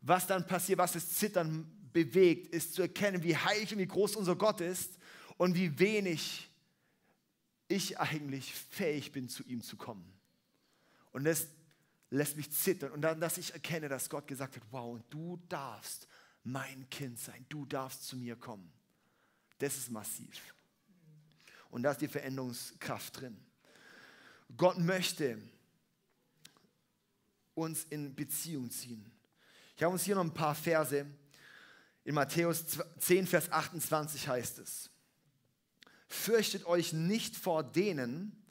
Was 0.00 0.26
dann 0.26 0.46
passiert, 0.46 0.78
was 0.78 0.92
das 0.92 1.10
Zittern 1.10 1.70
bewegt, 1.92 2.48
ist 2.54 2.74
zu 2.74 2.82
erkennen, 2.82 3.22
wie 3.22 3.36
heilig 3.36 3.72
und 3.72 3.78
wie 3.78 3.86
groß 3.86 4.16
unser 4.16 4.36
Gott 4.36 4.60
ist 4.60 4.98
und 5.36 5.54
wie 5.54 5.78
wenig 5.78 6.50
ich 7.68 7.98
eigentlich 7.98 8.54
fähig 8.54 9.12
bin, 9.12 9.28
zu 9.28 9.42
ihm 9.44 9.62
zu 9.62 9.76
kommen. 9.76 10.04
Und 11.12 11.24
das 11.24 11.48
lässt 12.14 12.36
mich 12.36 12.50
zittern. 12.52 12.92
Und 12.92 13.02
dann, 13.02 13.20
dass 13.20 13.38
ich 13.38 13.52
erkenne, 13.52 13.88
dass 13.88 14.08
Gott 14.08 14.26
gesagt 14.26 14.56
hat, 14.56 14.62
wow, 14.70 15.00
du 15.10 15.40
darfst 15.48 16.06
mein 16.44 16.88
Kind 16.90 17.18
sein, 17.18 17.44
du 17.48 17.66
darfst 17.66 18.06
zu 18.06 18.16
mir 18.16 18.36
kommen. 18.36 18.72
Das 19.58 19.76
ist 19.76 19.90
massiv. 19.90 20.54
Und 21.70 21.82
da 21.82 21.90
ist 21.90 22.00
die 22.00 22.08
Veränderungskraft 22.08 23.20
drin. 23.20 23.36
Gott 24.56 24.78
möchte 24.78 25.38
uns 27.54 27.84
in 27.84 28.14
Beziehung 28.14 28.70
ziehen. 28.70 29.10
Ich 29.76 29.82
habe 29.82 29.92
uns 29.92 30.04
hier 30.04 30.14
noch 30.14 30.24
ein 30.24 30.34
paar 30.34 30.54
Verse. 30.54 31.06
In 32.04 32.14
Matthäus 32.14 32.64
10, 32.98 33.26
Vers 33.26 33.50
28 33.50 34.28
heißt 34.28 34.58
es, 34.58 34.90
Fürchtet 36.06 36.64
euch 36.66 36.92
nicht 36.92 37.34
vor 37.34 37.64
denen, 37.64 38.44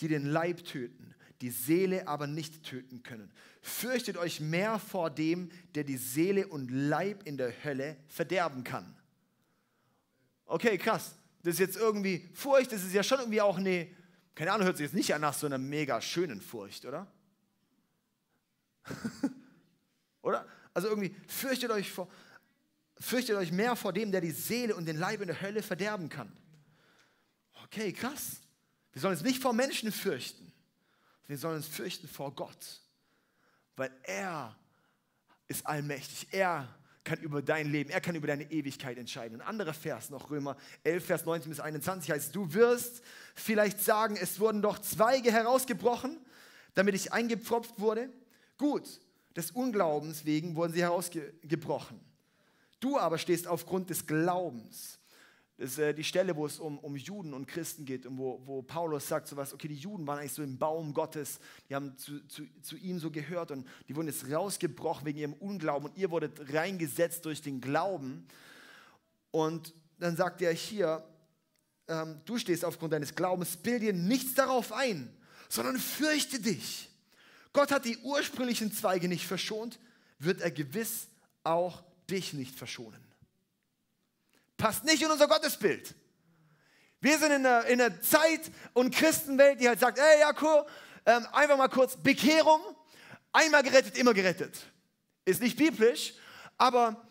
die 0.00 0.08
den 0.08 0.26
Leib 0.26 0.64
töten, 0.64 1.14
die 1.40 1.50
Seele 1.50 2.08
aber 2.08 2.26
nicht 2.26 2.64
töten 2.64 3.02
können. 3.02 3.30
Fürchtet 3.60 4.16
euch 4.16 4.40
mehr 4.40 4.78
vor 4.78 5.10
dem, 5.10 5.50
der 5.74 5.84
die 5.84 5.96
Seele 5.96 6.46
und 6.48 6.70
Leib 6.70 7.26
in 7.26 7.36
der 7.36 7.64
Hölle 7.64 7.96
verderben 8.08 8.64
kann. 8.64 8.96
Okay, 10.46 10.78
krass 10.78 11.14
das 11.44 11.54
ist 11.54 11.60
jetzt 11.60 11.76
irgendwie 11.76 12.26
Furcht, 12.32 12.72
das 12.72 12.82
ist 12.82 12.94
ja 12.94 13.02
schon 13.02 13.18
irgendwie 13.18 13.42
auch 13.42 13.58
eine, 13.58 13.86
keine 14.34 14.50
Ahnung, 14.52 14.66
hört 14.66 14.78
sich 14.78 14.84
jetzt 14.84 14.94
nicht 14.94 15.14
an 15.14 15.20
nach 15.20 15.34
so 15.34 15.46
einer 15.46 15.58
mega 15.58 16.00
schönen 16.00 16.40
Furcht, 16.40 16.86
oder? 16.86 17.06
oder? 20.22 20.46
Also 20.72 20.88
irgendwie 20.88 21.14
fürchtet 21.28 21.70
euch 21.70 21.92
vor, 21.92 22.08
fürchtet 22.98 23.36
euch 23.36 23.52
mehr 23.52 23.76
vor 23.76 23.92
dem, 23.92 24.10
der 24.10 24.22
die 24.22 24.30
Seele 24.30 24.74
und 24.74 24.86
den 24.86 24.96
Leib 24.96 25.20
in 25.20 25.26
der 25.26 25.40
Hölle 25.42 25.62
verderben 25.62 26.08
kann. 26.08 26.32
Okay, 27.64 27.92
krass. 27.92 28.40
Wir 28.92 29.02
sollen 29.02 29.14
uns 29.14 29.22
nicht 29.22 29.42
vor 29.42 29.52
Menschen 29.52 29.92
fürchten. 29.92 30.50
Wir 31.26 31.38
sollen 31.38 31.56
uns 31.56 31.66
fürchten 31.66 32.08
vor 32.08 32.34
Gott. 32.34 32.80
Weil 33.76 33.90
er 34.02 34.56
ist 35.48 35.66
allmächtig. 35.66 36.28
Er 36.32 36.68
kann 37.04 37.18
über 37.20 37.42
dein 37.42 37.70
Leben, 37.70 37.90
er 37.90 38.00
kann 38.00 38.14
über 38.14 38.26
deine 38.26 38.50
Ewigkeit 38.50 38.96
entscheiden. 38.96 39.40
Ein 39.40 39.46
anderer 39.46 39.74
Vers 39.74 40.08
noch, 40.08 40.30
Römer 40.30 40.56
11, 40.84 41.04
Vers 41.04 41.24
19 41.26 41.50
bis 41.50 41.60
21 41.60 42.10
heißt, 42.10 42.34
du 42.34 42.52
wirst 42.54 43.02
vielleicht 43.34 43.80
sagen, 43.80 44.16
es 44.16 44.40
wurden 44.40 44.62
doch 44.62 44.78
Zweige 44.78 45.30
herausgebrochen, 45.30 46.18
damit 46.74 46.94
ich 46.94 47.12
eingepfropft 47.12 47.78
wurde. 47.78 48.08
Gut, 48.56 49.00
des 49.36 49.50
Unglaubens 49.50 50.24
wegen 50.24 50.56
wurden 50.56 50.72
sie 50.72 50.82
herausgebrochen. 50.82 52.00
Du 52.80 52.98
aber 52.98 53.18
stehst 53.18 53.46
aufgrund 53.46 53.90
des 53.90 54.06
Glaubens. 54.06 54.98
Das 55.56 55.70
ist 55.70 55.78
äh, 55.78 55.94
die 55.94 56.02
Stelle, 56.02 56.34
wo 56.34 56.46
es 56.46 56.58
um, 56.58 56.78
um 56.78 56.96
Juden 56.96 57.32
und 57.32 57.46
Christen 57.46 57.84
geht 57.84 58.06
und 58.06 58.18
wo, 58.18 58.42
wo 58.44 58.62
Paulus 58.62 59.06
sagt 59.06 59.28
so 59.28 59.36
was, 59.36 59.54
okay, 59.54 59.68
die 59.68 59.76
Juden 59.76 60.06
waren 60.06 60.18
eigentlich 60.18 60.32
so 60.32 60.42
im 60.42 60.58
Baum 60.58 60.92
Gottes, 60.92 61.38
die 61.68 61.74
haben 61.74 61.96
zu, 61.96 62.26
zu, 62.26 62.44
zu 62.60 62.76
ihm 62.76 62.98
so 62.98 63.10
gehört 63.10 63.52
und 63.52 63.66
die 63.86 63.94
wurden 63.94 64.08
jetzt 64.08 64.28
rausgebrochen 64.30 65.06
wegen 65.06 65.18
ihrem 65.18 65.32
Unglauben 65.34 65.90
und 65.90 65.96
ihr 65.96 66.10
wurdet 66.10 66.52
reingesetzt 66.52 67.24
durch 67.24 67.40
den 67.40 67.60
Glauben. 67.60 68.26
Und 69.30 69.74
dann 69.98 70.16
sagt 70.16 70.42
er 70.42 70.52
hier, 70.52 71.04
ähm, 71.86 72.20
du 72.24 72.36
stehst 72.36 72.64
aufgrund 72.64 72.92
deines 72.92 73.14
Glaubens, 73.14 73.56
bild 73.56 73.82
dir 73.82 73.92
nichts 73.92 74.34
darauf 74.34 74.72
ein, 74.72 75.14
sondern 75.48 75.78
fürchte 75.78 76.40
dich. 76.40 76.90
Gott 77.52 77.70
hat 77.70 77.84
die 77.84 77.98
ursprünglichen 77.98 78.72
Zweige 78.72 79.06
nicht 79.06 79.26
verschont, 79.26 79.78
wird 80.18 80.40
er 80.40 80.50
gewiss 80.50 81.06
auch 81.44 81.84
dich 82.10 82.32
nicht 82.32 82.56
verschonen. 82.56 83.00
Passt 84.56 84.84
nicht 84.84 85.02
in 85.02 85.10
unser 85.10 85.28
Gottesbild. 85.28 85.94
Wir 87.00 87.18
sind 87.18 87.32
in 87.32 87.46
einer, 87.46 87.66
in 87.66 87.80
einer 87.80 88.00
Zeit 88.00 88.40
und 88.72 88.94
Christenwelt, 88.94 89.60
die 89.60 89.68
halt 89.68 89.80
sagt, 89.80 89.98
ey 89.98 90.20
Jakob, 90.20 90.68
ähm, 91.04 91.26
einfach 91.32 91.58
mal 91.58 91.68
kurz 91.68 91.96
Bekehrung, 91.96 92.60
einmal 93.32 93.62
gerettet, 93.62 93.98
immer 93.98 94.14
gerettet. 94.14 94.56
Ist 95.24 95.42
nicht 95.42 95.56
biblisch, 95.58 96.14
aber, 96.56 97.06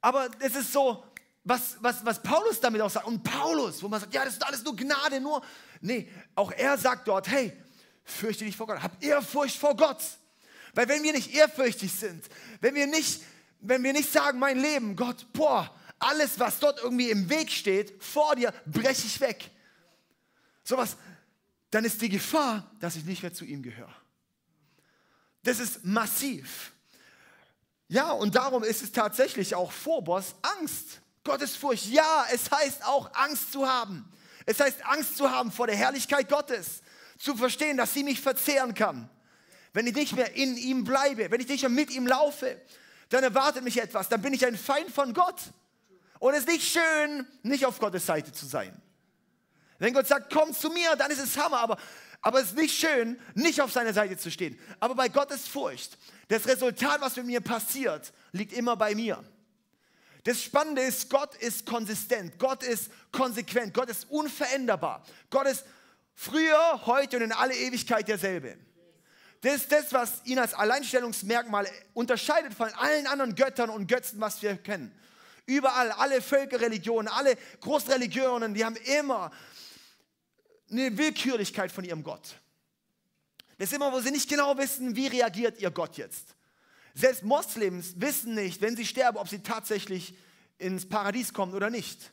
aber 0.00 0.28
es 0.40 0.54
ist 0.54 0.72
so, 0.72 1.02
was, 1.44 1.76
was, 1.80 2.04
was 2.04 2.22
Paulus 2.22 2.60
damit 2.60 2.80
auch 2.82 2.90
sagt. 2.90 3.06
Und 3.06 3.22
Paulus, 3.22 3.82
wo 3.82 3.88
man 3.88 4.00
sagt, 4.00 4.12
ja, 4.12 4.24
das 4.24 4.34
ist 4.34 4.44
alles 4.44 4.62
nur 4.62 4.76
Gnade, 4.76 5.20
nur. 5.20 5.42
Nee, 5.80 6.10
auch 6.34 6.52
er 6.52 6.76
sagt 6.76 7.08
dort, 7.08 7.28
hey, 7.28 7.56
fürchte 8.04 8.44
dich 8.44 8.56
vor 8.56 8.66
Gott, 8.66 8.82
hab 8.82 9.02
Ehrfurcht 9.02 9.56
vor 9.56 9.76
Gott. 9.76 10.02
Weil 10.74 10.88
wenn 10.88 11.02
wir 11.02 11.12
nicht 11.12 11.34
ehrfürchtig 11.34 11.92
sind, 11.92 12.24
wenn 12.60 12.74
wir 12.74 12.86
nicht, 12.86 13.22
wenn 13.60 13.82
wir 13.82 13.92
nicht 13.92 14.12
sagen, 14.12 14.38
mein 14.38 14.58
Leben, 14.58 14.94
Gott, 14.94 15.26
boah, 15.32 15.74
alles, 16.00 16.38
was 16.38 16.58
dort 16.58 16.82
irgendwie 16.82 17.10
im 17.10 17.28
Weg 17.28 17.50
steht, 17.50 18.02
vor 18.02 18.34
dir, 18.34 18.52
breche 18.66 19.06
ich 19.06 19.20
weg. 19.20 19.50
Sowas, 20.64 20.96
dann 21.70 21.84
ist 21.84 22.02
die 22.02 22.08
Gefahr, 22.08 22.70
dass 22.80 22.96
ich 22.96 23.04
nicht 23.04 23.22
mehr 23.22 23.32
zu 23.32 23.44
ihm 23.44 23.62
gehöre. 23.62 23.94
Das 25.42 25.60
ist 25.60 25.84
massiv. 25.84 26.72
Ja, 27.88 28.10
und 28.12 28.34
darum 28.34 28.62
ist 28.62 28.82
es 28.82 28.92
tatsächlich 28.92 29.54
auch 29.54 29.72
Phobos 29.72 30.34
Angst. 30.42 31.00
Gottesfurcht. 31.24 31.86
Ja, 31.86 32.26
es 32.32 32.50
heißt 32.50 32.84
auch 32.84 33.12
Angst 33.14 33.52
zu 33.52 33.68
haben. 33.68 34.10
Es 34.46 34.58
heißt 34.60 34.84
Angst 34.86 35.16
zu 35.16 35.30
haben 35.30 35.52
vor 35.52 35.66
der 35.66 35.76
Herrlichkeit 35.76 36.28
Gottes. 36.28 36.82
Zu 37.18 37.36
verstehen, 37.36 37.76
dass 37.76 37.92
sie 37.92 38.04
mich 38.04 38.20
verzehren 38.20 38.74
kann. 38.74 39.10
Wenn 39.72 39.86
ich 39.86 39.94
nicht 39.94 40.16
mehr 40.16 40.34
in 40.34 40.56
ihm 40.56 40.84
bleibe, 40.84 41.30
wenn 41.30 41.40
ich 41.40 41.48
nicht 41.48 41.62
mehr 41.62 41.70
mit 41.70 41.90
ihm 41.90 42.06
laufe, 42.06 42.60
dann 43.10 43.22
erwartet 43.22 43.62
mich 43.62 43.80
etwas. 43.80 44.08
Dann 44.08 44.22
bin 44.22 44.32
ich 44.32 44.46
ein 44.46 44.56
Feind 44.56 44.90
von 44.90 45.12
Gott. 45.12 45.40
Und 46.20 46.34
es 46.34 46.40
ist 46.40 46.48
nicht 46.48 46.70
schön, 46.70 47.26
nicht 47.42 47.66
auf 47.66 47.78
Gottes 47.80 48.06
Seite 48.06 48.30
zu 48.30 48.46
sein. 48.46 48.80
Wenn 49.78 49.94
Gott 49.94 50.06
sagt, 50.06 50.32
komm 50.32 50.52
zu 50.52 50.68
mir, 50.68 50.94
dann 50.94 51.10
ist 51.10 51.18
es 51.18 51.36
Hammer, 51.38 51.58
aber, 51.58 51.78
aber 52.20 52.40
es 52.40 52.48
ist 52.48 52.56
nicht 52.56 52.78
schön, 52.78 53.18
nicht 53.34 53.60
auf 53.60 53.72
seiner 53.72 53.94
Seite 53.94 54.18
zu 54.18 54.30
stehen. 54.30 54.58
Aber 54.78 54.94
bei 54.94 55.08
Gottes 55.08 55.48
Furcht, 55.48 55.96
das 56.28 56.46
Resultat, 56.46 57.00
was 57.00 57.16
mit 57.16 57.24
mir 57.24 57.40
passiert, 57.40 58.12
liegt 58.32 58.52
immer 58.52 58.76
bei 58.76 58.94
mir. 58.94 59.24
Das 60.24 60.42
Spannende 60.42 60.82
ist, 60.82 61.08
Gott 61.08 61.34
ist 61.36 61.64
konsistent, 61.64 62.38
Gott 62.38 62.62
ist 62.62 62.90
konsequent, 63.10 63.72
Gott 63.72 63.88
ist 63.88 64.10
unveränderbar. 64.10 65.02
Gott 65.30 65.46
ist 65.46 65.64
früher, 66.14 66.84
heute 66.84 67.16
und 67.16 67.22
in 67.22 67.32
alle 67.32 67.54
Ewigkeit 67.54 68.06
derselbe. 68.06 68.58
Das 69.40 69.54
ist 69.54 69.72
das, 69.72 69.90
was 69.94 70.20
ihn 70.26 70.38
als 70.38 70.52
Alleinstellungsmerkmal 70.52 71.66
unterscheidet 71.94 72.52
von 72.52 72.68
allen 72.74 73.06
anderen 73.06 73.34
Göttern 73.34 73.70
und 73.70 73.86
Götzen, 73.86 74.20
was 74.20 74.42
wir 74.42 74.58
kennen. 74.58 74.94
Überall, 75.50 75.90
alle 75.90 76.22
Völkerreligionen, 76.22 77.08
alle 77.08 77.36
Großreligionen, 77.60 78.54
die 78.54 78.64
haben 78.64 78.76
immer 78.76 79.32
eine 80.70 80.96
Willkürlichkeit 80.96 81.72
von 81.72 81.82
ihrem 81.82 82.04
Gott. 82.04 82.36
Das 83.58 83.70
ist 83.70 83.74
immer, 83.74 83.92
wo 83.92 83.98
sie 84.00 84.12
nicht 84.12 84.30
genau 84.30 84.56
wissen, 84.56 84.94
wie 84.94 85.08
reagiert 85.08 85.60
ihr 85.60 85.72
Gott 85.72 85.96
jetzt. 85.96 86.36
Selbst 86.94 87.24
Moslems 87.24 87.94
wissen 88.00 88.36
nicht, 88.36 88.60
wenn 88.60 88.76
sie 88.76 88.86
sterben, 88.86 89.18
ob 89.18 89.28
sie 89.28 89.42
tatsächlich 89.42 90.14
ins 90.58 90.88
Paradies 90.88 91.32
kommen 91.32 91.52
oder 91.52 91.68
nicht. 91.68 92.12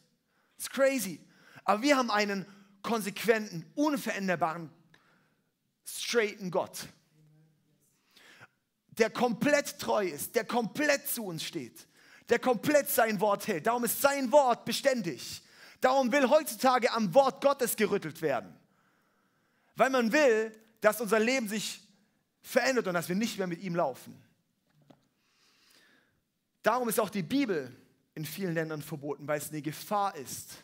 Ist 0.57 0.71
crazy. 0.71 1.21
Aber 1.63 1.83
wir 1.83 1.95
haben 1.95 2.09
einen 2.09 2.43
konsequenten, 2.81 3.71
unveränderbaren, 3.75 4.71
straighten 5.85 6.49
Gott, 6.49 6.87
der 8.97 9.11
komplett 9.11 9.77
treu 9.77 10.07
ist, 10.07 10.33
der 10.33 10.45
komplett 10.45 11.07
zu 11.07 11.23
uns 11.23 11.43
steht, 11.43 11.87
der 12.29 12.39
komplett 12.39 12.89
sein 12.89 13.19
Wort 13.21 13.47
hält. 13.47 13.67
Darum 13.67 13.83
ist 13.83 14.01
sein 14.01 14.31
Wort 14.31 14.65
beständig. 14.65 15.41
Darum 15.81 16.11
will 16.11 16.29
heutzutage 16.29 16.91
am 16.91 17.13
Wort 17.13 17.41
Gottes 17.41 17.75
gerüttelt 17.75 18.21
werden. 18.21 18.53
Weil 19.75 19.89
man 19.89 20.11
will, 20.11 20.51
dass 20.81 21.01
unser 21.01 21.19
Leben 21.19 21.47
sich 21.47 21.81
verändert 22.41 22.87
und 22.87 22.93
dass 22.93 23.09
wir 23.09 23.15
nicht 23.15 23.37
mehr 23.37 23.47
mit 23.47 23.61
ihm 23.61 23.75
laufen. 23.75 24.21
Darum 26.63 26.89
ist 26.89 26.99
auch 26.99 27.09
die 27.09 27.23
Bibel 27.23 27.73
in 28.15 28.25
vielen 28.25 28.53
Ländern 28.53 28.81
verboten, 28.81 29.27
weil 29.27 29.37
es 29.37 29.49
eine 29.49 29.61
Gefahr 29.61 30.15
ist, 30.15 30.63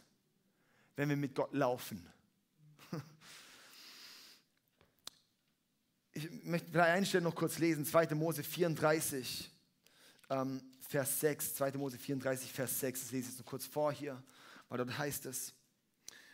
wenn 0.95 1.08
wir 1.08 1.15
mit 1.15 1.36
Gott 1.36 1.54
laufen. 1.54 2.06
Ich 6.15 6.30
möchte 6.43 6.69
vielleicht 6.69 6.91
eine 6.91 7.06
Stelle 7.08 7.23
noch 7.23 7.34
kurz 7.34 7.58
lesen, 7.58 7.86
2. 7.86 8.13
Mose 8.13 8.43
34, 8.43 9.49
ähm, 10.30 10.62
Vers 10.88 11.19
6, 11.22 11.56
2. 11.56 11.72
Mose 11.74 11.98
34, 11.98 12.52
Vers 12.52 12.80
6, 12.80 13.02
das 13.02 13.12
lese 13.12 13.30
ich 13.30 13.36
so 13.36 13.43
kurz 13.43 13.65
vor 13.65 13.91
hier, 13.91 14.22
weil 14.69 14.78
dort 14.78 14.98
heißt 14.98 15.26
es, 15.26 15.54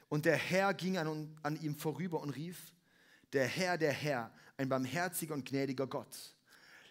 und 0.09 0.25
der 0.25 0.37
Herr 0.37 0.73
ging 0.73 0.97
an, 0.97 1.37
an 1.43 1.61
ihm 1.61 1.75
vorüber 1.75 2.19
und 2.19 2.31
rief, 2.31 2.73
der 3.31 3.45
Herr, 3.45 3.77
der 3.77 3.91
Herr, 3.91 4.33
ein 4.57 4.67
barmherziger 4.67 5.35
und 5.35 5.45
gnädiger 5.45 5.87
Gott, 5.87 6.35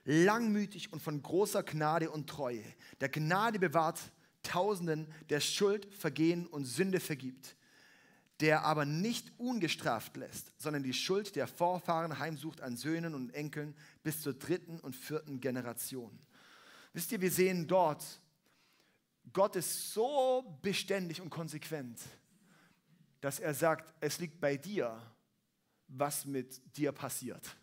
langmütig 0.05 0.92
und 0.92 1.03
von 1.03 1.21
großer 1.21 1.62
Gnade 1.64 2.11
und 2.11 2.31
Treue, 2.31 2.64
der 3.01 3.09
Gnade 3.09 3.59
bewahrt 3.59 4.01
Tausenden, 4.44 5.12
der 5.29 5.40
Schuld, 5.40 5.92
Vergehen 5.94 6.47
und 6.47 6.64
Sünde 6.64 7.01
vergibt, 7.01 7.57
der 8.40 8.64
aber 8.64 8.85
nicht 8.85 9.33
ungestraft 9.38 10.16
lässt, 10.16 10.53
sondern 10.57 10.85
die 10.85 10.94
Schuld 10.94 11.35
der 11.35 11.49
Vorfahren 11.49 12.21
heimsucht 12.21 12.61
an 12.61 12.77
Söhnen 12.77 13.14
und 13.14 13.35
Enkeln 13.35 13.75
bis 14.05 14.23
zur 14.23 14.33
dritten 14.33 14.79
und 14.79 14.94
vierten 14.94 15.40
Generation. 15.40 16.18
Wisst 16.99 17.13
ihr, 17.13 17.21
wir 17.21 17.31
sehen 17.31 17.65
dort, 17.65 18.05
Gott 19.33 19.55
ist 19.55 19.93
so 19.93 20.59
beständig 20.61 21.21
und 21.21 21.31
konsequent, 21.31 22.01
dass 23.21 23.39
er 23.39 23.55
sagt, 23.55 23.95
es 24.01 24.19
liegt 24.19 24.41
bei 24.41 24.57
dir, 24.57 25.01
was 25.87 26.25
mit 26.25 26.61
dir 26.77 26.91
passiert. 26.91 27.55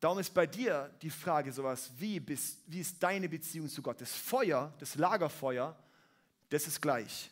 Darum 0.00 0.18
ist 0.18 0.34
bei 0.34 0.46
dir 0.46 0.94
die 1.00 1.08
Frage 1.08 1.50
sowas, 1.50 1.90
wie, 1.96 2.20
bist, 2.20 2.58
wie 2.66 2.80
ist 2.80 3.02
deine 3.02 3.30
Beziehung 3.30 3.70
zu 3.70 3.80
Gott? 3.80 3.98
Das 3.98 4.12
Feuer, 4.14 4.74
das 4.80 4.96
Lagerfeuer, 4.96 5.74
das 6.50 6.66
ist 6.66 6.82
gleich. 6.82 7.30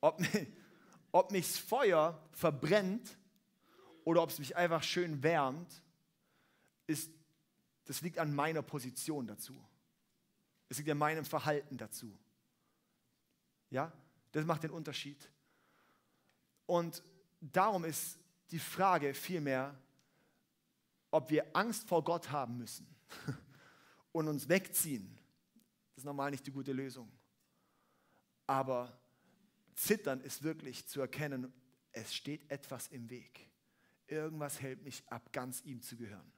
Ob, 0.00 0.20
ob 1.12 1.30
mich 1.30 1.46
das 1.46 1.58
Feuer 1.58 2.20
verbrennt 2.32 3.16
oder 4.02 4.20
ob 4.20 4.30
es 4.30 4.40
mich 4.40 4.56
einfach 4.56 4.82
schön 4.82 5.22
wärmt, 5.22 5.80
ist, 6.86 7.10
das 7.84 8.00
liegt 8.00 8.18
an 8.18 8.34
meiner 8.34 8.62
Position 8.62 9.26
dazu. 9.26 9.54
Es 10.68 10.78
liegt 10.78 10.90
an 10.90 10.98
meinem 10.98 11.24
Verhalten 11.24 11.76
dazu. 11.76 12.18
Ja, 13.70 13.92
das 14.32 14.44
macht 14.44 14.62
den 14.62 14.70
Unterschied. 14.70 15.28
Und 16.66 17.02
darum 17.40 17.84
ist 17.84 18.18
die 18.50 18.58
Frage 18.58 19.14
vielmehr, 19.14 19.78
ob 21.10 21.30
wir 21.30 21.54
Angst 21.54 21.88
vor 21.88 22.02
Gott 22.02 22.30
haben 22.30 22.58
müssen 22.58 22.86
und 24.12 24.28
uns 24.28 24.48
wegziehen. 24.48 25.18
Das 25.90 25.98
ist 25.98 26.04
normal 26.04 26.30
nicht 26.30 26.46
die 26.46 26.52
gute 26.52 26.72
Lösung. 26.72 27.10
Aber 28.46 28.98
Zittern 29.74 30.20
ist 30.20 30.42
wirklich 30.42 30.86
zu 30.86 31.00
erkennen, 31.00 31.52
es 31.92 32.14
steht 32.14 32.50
etwas 32.50 32.88
im 32.88 33.10
Weg. 33.10 33.50
Irgendwas 34.06 34.60
hält 34.60 34.82
mich 34.82 35.02
ab, 35.08 35.32
ganz 35.32 35.62
ihm 35.62 35.82
zu 35.82 35.96
gehören. 35.96 36.32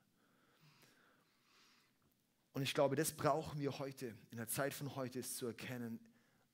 Und 2.54 2.62
ich 2.62 2.72
glaube, 2.72 2.94
das 2.94 3.12
brauchen 3.12 3.60
wir 3.60 3.78
heute, 3.80 4.14
in 4.30 4.38
der 4.38 4.48
Zeit 4.48 4.72
von 4.72 4.94
heute, 4.94 5.18
ist 5.18 5.36
zu 5.36 5.46
erkennen, 5.46 5.98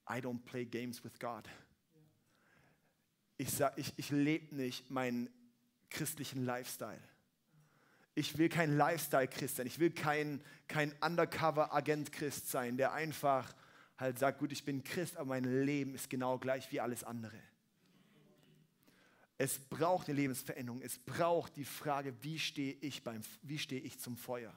I 0.09 0.15
don't 0.15 0.43
play 0.45 0.65
games 0.65 1.05
with 1.05 1.13
God. 1.21 1.45
Ich, 3.37 3.49
ich, 3.77 3.93
ich 3.97 4.11
lebe 4.11 4.55
nicht 4.57 4.91
meinen 4.91 5.29
christlichen 5.91 6.45
Lifestyle. 6.45 7.01
Ich 8.15 8.39
will 8.39 8.49
kein 8.49 8.77
Lifestyle-Christ 8.77 9.57
sein. 9.57 9.67
Ich 9.67 9.79
will 9.79 9.91
kein, 9.91 10.43
kein 10.69 10.93
Undercover-Agent-Christ 11.01 12.51
sein, 12.51 12.77
der 12.79 12.93
einfach 12.93 13.55
halt 13.99 14.19
sagt, 14.19 14.39
gut, 14.39 14.53
ich 14.53 14.65
bin 14.65 14.83
Christ, 14.83 15.19
aber 15.19 15.29
mein 15.29 15.45
Leben 15.65 15.95
ist 15.95 16.09
genau 16.09 16.39
gleich 16.39 16.73
wie 16.73 16.81
alles 16.81 17.05
andere. 17.05 17.39
Es 19.37 19.59
braucht 19.59 20.09
eine 20.09 20.17
Lebensveränderung. 20.17 20.81
Es 20.81 20.99
braucht 20.99 21.57
die 21.57 21.65
Frage, 21.65 22.15
wie 22.23 22.39
stehe 22.39 22.75
ich, 22.81 23.05
beim, 23.05 23.23
wie 23.43 23.59
stehe 23.59 23.81
ich 23.81 23.99
zum 23.99 24.17
Feuer? 24.17 24.55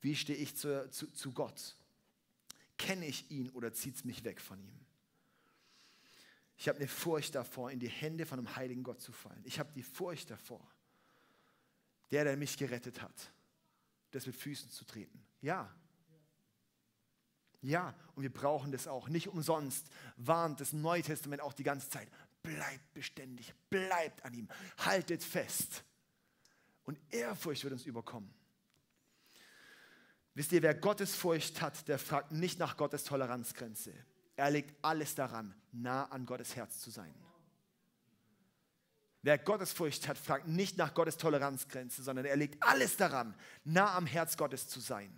Wie 0.00 0.14
stehe 0.14 0.38
ich 0.38 0.56
zu, 0.56 0.88
zu, 0.90 1.06
zu 1.12 1.32
Gott? 1.32 1.76
Kenne 2.76 3.06
ich 3.06 3.30
ihn 3.30 3.50
oder 3.50 3.72
zieht 3.72 3.96
es 3.96 4.04
mich 4.04 4.24
weg 4.24 4.40
von 4.40 4.60
ihm? 4.60 4.78
Ich 6.56 6.68
habe 6.68 6.78
eine 6.78 6.88
Furcht 6.88 7.34
davor, 7.34 7.70
in 7.70 7.78
die 7.78 7.88
Hände 7.88 8.26
von 8.26 8.38
einem 8.38 8.56
heiligen 8.56 8.82
Gott 8.82 9.00
zu 9.00 9.12
fallen. 9.12 9.40
Ich 9.44 9.58
habe 9.58 9.72
die 9.72 9.82
Furcht 9.82 10.30
davor, 10.30 10.60
der, 12.10 12.24
der 12.24 12.36
mich 12.36 12.56
gerettet 12.56 13.00
hat, 13.00 13.32
das 14.10 14.26
mit 14.26 14.34
Füßen 14.34 14.70
zu 14.70 14.84
treten. 14.84 15.24
Ja. 15.40 15.72
Ja, 17.60 17.94
und 18.14 18.22
wir 18.22 18.32
brauchen 18.32 18.70
das 18.72 18.86
auch. 18.86 19.08
Nicht 19.08 19.28
umsonst 19.28 19.88
warnt 20.16 20.60
das 20.60 20.72
Neue 20.72 21.02
Testament 21.02 21.42
auch 21.42 21.52
die 21.52 21.64
ganze 21.64 21.88
Zeit. 21.90 22.08
Bleibt 22.42 22.92
beständig, 22.92 23.52
bleibt 23.68 24.24
an 24.24 24.34
ihm, 24.34 24.48
haltet 24.78 25.22
fest. 25.22 25.84
Und 26.84 26.98
Ehrfurcht 27.10 27.64
wird 27.64 27.72
uns 27.72 27.84
überkommen. 27.84 28.32
Wisst 30.38 30.52
ihr, 30.52 30.62
wer 30.62 30.74
Gottesfurcht 30.74 31.60
hat, 31.60 31.88
der 31.88 31.98
fragt 31.98 32.30
nicht 32.30 32.60
nach 32.60 32.76
Gottes 32.76 33.02
Toleranzgrenze. 33.02 33.92
Er 34.36 34.52
legt 34.52 34.72
alles 34.82 35.16
daran, 35.16 35.52
nah 35.72 36.04
an 36.04 36.26
Gottes 36.26 36.54
Herz 36.54 36.78
zu 36.78 36.90
sein. 36.90 37.12
Wer 39.22 39.36
Gottesfurcht 39.38 40.06
hat, 40.06 40.16
fragt 40.16 40.46
nicht 40.46 40.76
nach 40.76 40.94
Gottes 40.94 41.16
Toleranzgrenze, 41.16 42.04
sondern 42.04 42.24
er 42.24 42.36
legt 42.36 42.62
alles 42.62 42.96
daran, 42.96 43.34
nah 43.64 43.96
am 43.96 44.06
Herz 44.06 44.36
Gottes 44.36 44.68
zu 44.68 44.78
sein. 44.78 45.10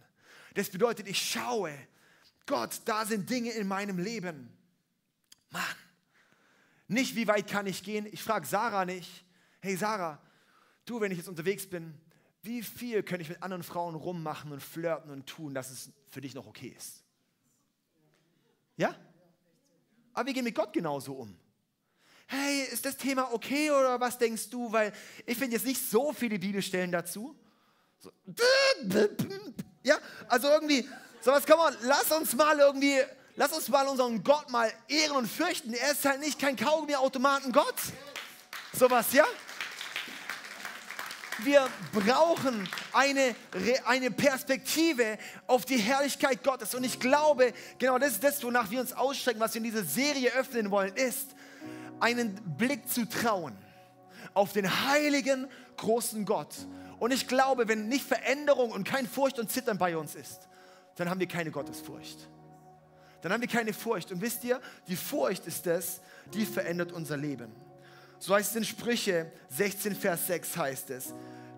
Das 0.55 0.71
bedeutet, 0.71 1.07
ich 1.07 1.21
schaue, 1.21 1.75
Gott, 2.47 2.81
da 2.87 3.05
sind 3.05 3.29
Dinge 3.29 3.51
in 3.51 3.69
meinem 3.69 3.99
Leben. 3.99 4.51
Mann, 5.51 5.63
nicht 6.89 7.15
wie 7.15 7.29
weit 7.29 7.47
kann 7.47 7.67
ich 7.67 7.83
gehen. 7.83 8.07
Ich 8.11 8.23
frage 8.23 8.47
Sarah 8.47 8.87
nicht, 8.87 9.27
hey 9.61 9.77
Sarah, 9.77 10.19
du, 10.87 10.99
wenn 10.99 11.13
ich 11.13 11.19
jetzt 11.19 11.29
unterwegs 11.29 11.67
bin, 11.67 12.01
wie 12.43 12.63
viel 12.63 13.03
könnte 13.03 13.23
ich 13.23 13.29
mit 13.29 13.43
anderen 13.43 13.63
Frauen 13.63 13.95
rummachen 13.95 14.53
und 14.53 14.63
flirten 14.63 15.11
und 15.11 15.27
tun, 15.27 15.55
dass 15.55 15.71
es 15.71 15.91
für 16.09 16.21
dich 16.21 16.35
noch 16.35 16.47
okay 16.47 16.75
ist? 16.77 17.03
Ja? 18.77 18.95
Aber 20.15 20.27
wir 20.27 20.35
gehen 20.35 20.45
mit 20.45 20.55
Gott 20.55 20.73
genauso 20.73 21.13
um. 21.15 21.37
Hey, 22.27 22.63
ist 22.63 22.85
das 22.85 22.97
Thema 22.97 23.33
okay 23.33 23.71
oder 23.71 24.01
was 24.01 24.17
denkst 24.17 24.49
du? 24.51 24.73
Weil 24.73 24.93
ich 25.27 25.37
finde 25.37 25.57
jetzt 25.57 25.67
nicht 25.67 25.91
so 25.91 26.13
viele 26.13 26.39
Bibelstellen 26.39 26.93
dazu. 26.93 27.37
So. 27.99 28.11
Ja, 29.83 29.99
also 30.29 30.49
irgendwie, 30.49 30.89
sowas 31.21 31.45
kann 31.45 31.59
man, 31.59 31.77
lass 31.83 32.11
uns 32.13 32.35
mal 32.35 32.59
irgendwie, 32.59 33.01
lass 33.37 33.53
uns 33.53 33.69
mal 33.69 33.87
unseren 33.89 34.23
Gott 34.23 34.49
mal 34.51 34.73
ehren 34.89 35.17
und 35.17 35.27
fürchten. 35.27 35.75
Er 35.75 35.93
ist 35.93 36.05
halt 36.05 36.21
nicht 36.21 36.39
kein 36.39 36.57
Kaugummi-Automaten 36.57 37.53
Gott. 37.53 37.77
Sowas, 38.73 39.13
ja? 39.13 39.25
Wir 41.45 41.67
brauchen 41.93 42.69
eine, 42.93 43.35
eine 43.85 44.11
Perspektive 44.11 45.19
auf 45.47 45.65
die 45.65 45.79
Herrlichkeit 45.79 46.43
Gottes. 46.43 46.75
Und 46.75 46.85
ich 46.85 47.01
glaube, 47.01 47.53
genau 47.79 47.99
das 47.99 48.13
ist 48.13 48.25
das, 48.25 48.43
wonach 48.43 48.71
wir 48.71 48.81
uns 48.81 48.93
ausstrecken, 48.93 49.41
was 49.41 49.55
wir 49.55 49.59
in 49.59 49.65
dieser 49.65 49.85
Serie 49.85 50.33
öffnen 50.33 50.71
wollen, 50.71 50.95
ist, 50.95 51.35
einen 52.01 52.35
Blick 52.57 52.89
zu 52.89 53.09
trauen 53.09 53.57
auf 54.35 54.53
den 54.53 54.89
heiligen, 54.89 55.49
großen 55.77 56.25
Gott. 56.25 56.55
Und 56.99 57.13
ich 57.13 57.27
glaube, 57.27 57.69
wenn 57.69 57.89
nicht 57.89 58.05
Veränderung 58.05 58.71
und 58.71 58.85
kein 58.85 59.07
Furcht 59.07 59.39
und 59.39 59.51
Zittern 59.51 59.79
bei 59.79 59.97
uns 59.97 60.15
ist, 60.15 60.49
dann 60.97 61.09
haben 61.09 61.21
wir 61.21 61.29
keine 61.29 61.51
Gottesfurcht. 61.51 62.29
Dann 63.23 63.33
haben 63.33 63.41
wir 63.41 63.49
keine 63.49 63.73
Furcht. 63.73 64.13
Und 64.13 64.21
wisst 64.21 64.45
ihr, 64.45 64.61
die 64.89 64.97
Furcht 64.97 65.47
ist 65.47 65.67
das, 65.67 66.01
die 66.33 66.47
verändert 66.47 66.93
unser 66.93 67.17
Leben. 67.17 67.51
So 68.21 68.35
heißt 68.35 68.51
es 68.51 68.57
in 68.57 68.65
Sprüche 68.65 69.33
16, 69.49 69.97
Vers 69.97 70.27
6 70.27 70.57
heißt 70.57 70.91
es, 70.91 71.15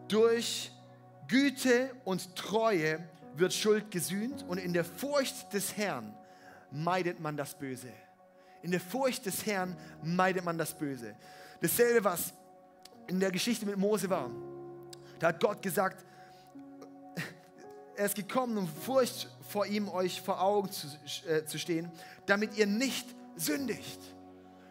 durch 0.07 0.70
Güte 1.27 1.90
und 2.05 2.37
Treue 2.37 3.01
wird 3.35 3.53
Schuld 3.53 3.90
gesühnt 3.90 4.44
und 4.46 4.59
in 4.59 4.72
der 4.72 4.85
Furcht 4.85 5.53
des 5.53 5.77
Herrn 5.77 6.14
meidet 6.70 7.18
man 7.18 7.37
das 7.37 7.59
Böse. 7.59 7.92
In 8.62 8.70
der 8.70 8.81
Furcht 8.81 9.27
des 9.27 9.44
Herrn 9.44 9.77
meidet 10.05 10.44
man 10.44 10.57
das 10.57 10.72
Böse. 10.72 11.16
Dasselbe, 11.61 12.05
was 12.05 12.33
in 13.09 13.18
der 13.18 13.33
Geschichte 13.33 13.66
mit 13.66 13.77
Mose 13.77 14.09
war. 14.09 14.31
Da 15.18 15.29
hat 15.29 15.40
Gott 15.40 15.62
gesagt, 15.62 16.05
er 17.96 18.07
ist 18.07 18.14
gekommen, 18.14 18.57
um 18.57 18.68
Furcht 18.68 19.29
vor 19.48 19.66
ihm 19.66 19.88
euch 19.88 20.20
vor 20.20 20.40
Augen 20.40 20.70
zu, 20.70 20.87
äh, 21.27 21.44
zu 21.44 21.59
stehen, 21.59 21.90
damit 22.27 22.57
ihr 22.57 22.66
nicht 22.66 23.07
sündigt. 23.35 24.01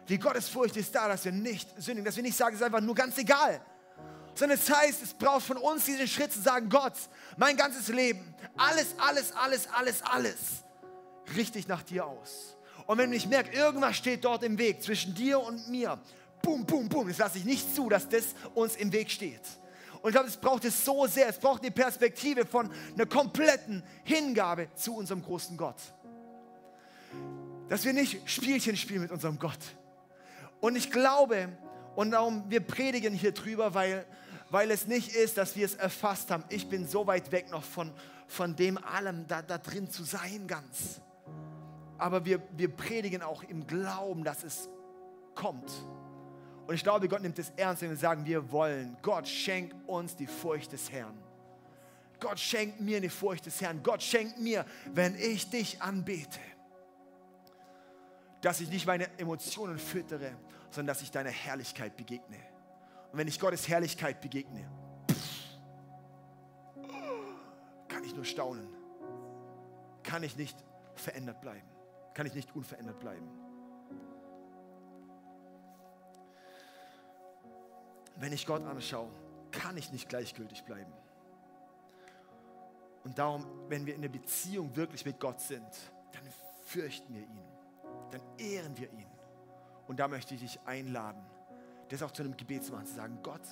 Die 0.08 0.18
Gottesfurcht 0.18 0.76
ist 0.76 0.94
da, 0.94 1.08
dass 1.08 1.24
wir 1.24 1.32
nicht 1.32 1.68
sündigen, 1.80 2.04
dass 2.04 2.16
wir 2.16 2.22
nicht 2.22 2.36
sagen, 2.36 2.54
es 2.54 2.60
ist 2.60 2.66
einfach 2.66 2.80
nur 2.80 2.94
ganz 2.94 3.16
egal. 3.18 3.60
Sondern 4.34 4.58
es 4.58 4.70
heißt, 4.70 5.02
es 5.02 5.14
braucht 5.14 5.46
von 5.46 5.58
uns 5.58 5.84
diesen 5.84 6.08
Schritt 6.08 6.32
zu 6.32 6.40
sagen, 6.40 6.68
Gott, 6.68 6.94
mein 7.36 7.56
ganzes 7.56 7.88
Leben, 7.88 8.34
alles, 8.56 8.94
alles, 8.98 9.32
alles, 9.32 9.68
alles, 9.68 10.02
alles, 10.02 10.38
richte 11.36 11.58
ich 11.58 11.68
nach 11.68 11.82
dir 11.82 12.06
aus. 12.06 12.56
Und 12.86 12.98
wenn 12.98 13.12
ich 13.12 13.26
merke, 13.26 13.56
irgendwas 13.56 13.96
steht 13.96 14.24
dort 14.24 14.42
im 14.42 14.58
Weg 14.58 14.82
zwischen 14.82 15.14
dir 15.14 15.38
und 15.40 15.68
mir, 15.68 16.00
bum, 16.42 16.66
bum, 16.66 16.88
bum, 16.88 17.08
das 17.08 17.18
lasse 17.18 17.38
ich 17.38 17.44
nicht 17.44 17.74
zu, 17.74 17.88
dass 17.88 18.08
das 18.08 18.34
uns 18.54 18.76
im 18.76 18.92
Weg 18.92 19.10
steht. 19.10 19.42
Und 20.00 20.08
ich 20.08 20.14
glaube, 20.14 20.28
es 20.28 20.36
braucht 20.36 20.64
es 20.64 20.84
so 20.84 21.06
sehr, 21.06 21.28
es 21.28 21.38
braucht 21.38 21.62
eine 21.62 21.70
Perspektive 21.70 22.44
von 22.44 22.68
einer 22.94 23.06
kompletten 23.06 23.84
Hingabe 24.02 24.68
zu 24.74 24.96
unserem 24.96 25.22
großen 25.22 25.56
Gott. 25.56 25.76
Dass 27.68 27.84
wir 27.84 27.92
nicht 27.92 28.28
Spielchen 28.28 28.76
spielen 28.76 29.02
mit 29.02 29.12
unserem 29.12 29.38
Gott. 29.38 29.60
Und 30.62 30.76
ich 30.76 30.92
glaube, 30.92 31.48
und 31.96 32.12
darum, 32.12 32.44
wir 32.48 32.60
predigen 32.60 33.12
hier 33.12 33.32
drüber, 33.32 33.74
weil, 33.74 34.06
weil 34.48 34.70
es 34.70 34.86
nicht 34.86 35.14
ist, 35.14 35.36
dass 35.36 35.56
wir 35.56 35.66
es 35.66 35.74
erfasst 35.74 36.30
haben. 36.30 36.44
Ich 36.50 36.68
bin 36.68 36.86
so 36.86 37.04
weit 37.06 37.32
weg 37.32 37.50
noch 37.50 37.64
von, 37.64 37.92
von 38.28 38.54
dem 38.54 38.78
allem 38.78 39.26
da, 39.26 39.42
da 39.42 39.58
drin 39.58 39.90
zu 39.90 40.04
sein 40.04 40.46
ganz. 40.46 41.00
Aber 41.98 42.24
wir, 42.24 42.40
wir 42.56 42.68
predigen 42.68 43.22
auch 43.22 43.42
im 43.42 43.66
Glauben, 43.66 44.22
dass 44.22 44.44
es 44.44 44.68
kommt. 45.34 45.70
Und 46.68 46.76
ich 46.76 46.84
glaube, 46.84 47.08
Gott 47.08 47.22
nimmt 47.22 47.40
es 47.40 47.50
ernst, 47.56 47.82
wenn 47.82 47.90
wir 47.90 47.96
sagen, 47.96 48.24
wir 48.24 48.52
wollen. 48.52 48.96
Gott 49.02 49.26
schenkt 49.26 49.74
uns 49.88 50.14
die 50.14 50.28
Furcht 50.28 50.72
des 50.72 50.92
Herrn. 50.92 51.18
Gott 52.20 52.38
schenkt 52.38 52.80
mir 52.80 53.00
die 53.00 53.08
Furcht 53.08 53.46
des 53.46 53.60
Herrn. 53.60 53.82
Gott 53.82 54.00
schenkt 54.00 54.38
mir, 54.38 54.64
wenn 54.94 55.16
ich 55.16 55.50
dich 55.50 55.82
anbete, 55.82 56.38
dass 58.42 58.60
ich 58.60 58.68
nicht 58.68 58.86
meine 58.86 59.08
Emotionen 59.18 59.76
füttere, 59.78 60.36
sondern 60.72 60.94
dass 60.94 61.02
ich 61.02 61.10
deiner 61.10 61.30
Herrlichkeit 61.30 61.96
begegne. 61.96 62.38
Und 63.12 63.18
wenn 63.18 63.28
ich 63.28 63.38
Gottes 63.38 63.68
Herrlichkeit 63.68 64.20
begegne, 64.22 64.66
kann 67.88 68.02
ich 68.04 68.14
nur 68.14 68.24
staunen. 68.24 68.66
Kann 70.02 70.22
ich 70.22 70.36
nicht 70.36 70.56
verändert 70.94 71.40
bleiben. 71.42 71.68
Kann 72.14 72.26
ich 72.26 72.34
nicht 72.34 72.54
unverändert 72.56 72.98
bleiben. 73.00 73.28
Wenn 78.16 78.32
ich 78.32 78.46
Gott 78.46 78.64
anschaue, 78.64 79.10
kann 79.50 79.76
ich 79.76 79.92
nicht 79.92 80.08
gleichgültig 80.08 80.64
bleiben. 80.64 80.92
Und 83.04 83.18
darum, 83.18 83.44
wenn 83.68 83.84
wir 83.84 83.94
in 83.94 84.02
der 84.02 84.08
Beziehung 84.08 84.74
wirklich 84.74 85.04
mit 85.04 85.20
Gott 85.20 85.40
sind, 85.40 85.66
dann 86.12 86.22
fürchten 86.64 87.14
wir 87.14 87.22
ihn, 87.22 87.44
dann 88.10 88.22
ehren 88.38 88.76
wir 88.78 88.90
ihn. 88.92 89.11
Und 89.92 90.00
da 90.00 90.08
möchte 90.08 90.32
ich 90.32 90.40
dich 90.40 90.58
einladen, 90.64 91.20
das 91.90 92.02
auch 92.02 92.10
zu 92.12 92.22
einem 92.22 92.34
Gebet 92.34 92.64
zu 92.64 92.72
machen, 92.72 92.86
zu 92.86 92.94
sagen, 92.94 93.18
Gott, 93.22 93.42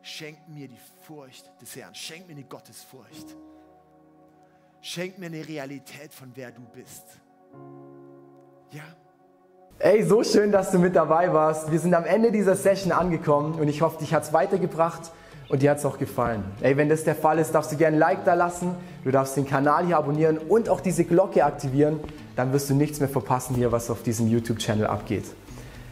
schenk 0.00 0.38
mir 0.48 0.68
die 0.68 0.78
Furcht 1.02 1.52
des 1.60 1.76
Herrn, 1.76 1.94
schenk 1.94 2.26
mir 2.26 2.32
eine 2.32 2.44
Gottesfurcht. 2.44 3.36
Schenk 4.80 5.18
mir 5.18 5.26
eine 5.26 5.46
Realität 5.46 6.14
von 6.14 6.32
wer 6.34 6.50
du 6.50 6.62
bist. 6.62 7.04
Ja. 8.70 8.84
Ey, 9.78 10.02
so 10.02 10.24
schön, 10.24 10.50
dass 10.50 10.70
du 10.70 10.78
mit 10.78 10.96
dabei 10.96 11.30
warst. 11.34 11.70
Wir 11.70 11.78
sind 11.78 11.92
am 11.92 12.06
Ende 12.06 12.32
dieser 12.32 12.56
Session 12.56 12.90
angekommen 12.90 13.60
und 13.60 13.68
ich 13.68 13.82
hoffe, 13.82 13.98
dich 13.98 14.14
hat 14.14 14.22
es 14.22 14.32
weitergebracht 14.32 15.12
und 15.50 15.60
dir 15.60 15.72
hat 15.72 15.76
es 15.76 15.84
auch 15.84 15.98
gefallen. 15.98 16.42
Ey, 16.62 16.78
wenn 16.78 16.88
das 16.88 17.04
der 17.04 17.16
Fall 17.16 17.38
ist, 17.38 17.52
darfst 17.52 17.70
du 17.72 17.76
gerne 17.76 17.98
ein 17.98 18.00
Like 18.00 18.24
da 18.24 18.32
lassen, 18.32 18.74
du 19.04 19.10
darfst 19.10 19.36
den 19.36 19.44
Kanal 19.44 19.84
hier 19.84 19.98
abonnieren 19.98 20.38
und 20.38 20.70
auch 20.70 20.80
diese 20.80 21.04
Glocke 21.04 21.44
aktivieren, 21.44 22.00
dann 22.34 22.54
wirst 22.54 22.70
du 22.70 22.74
nichts 22.74 22.98
mehr 22.98 23.10
verpassen 23.10 23.54
hier, 23.56 23.72
was 23.72 23.90
auf 23.90 24.02
diesem 24.02 24.26
YouTube-Channel 24.26 24.86
abgeht. 24.86 25.26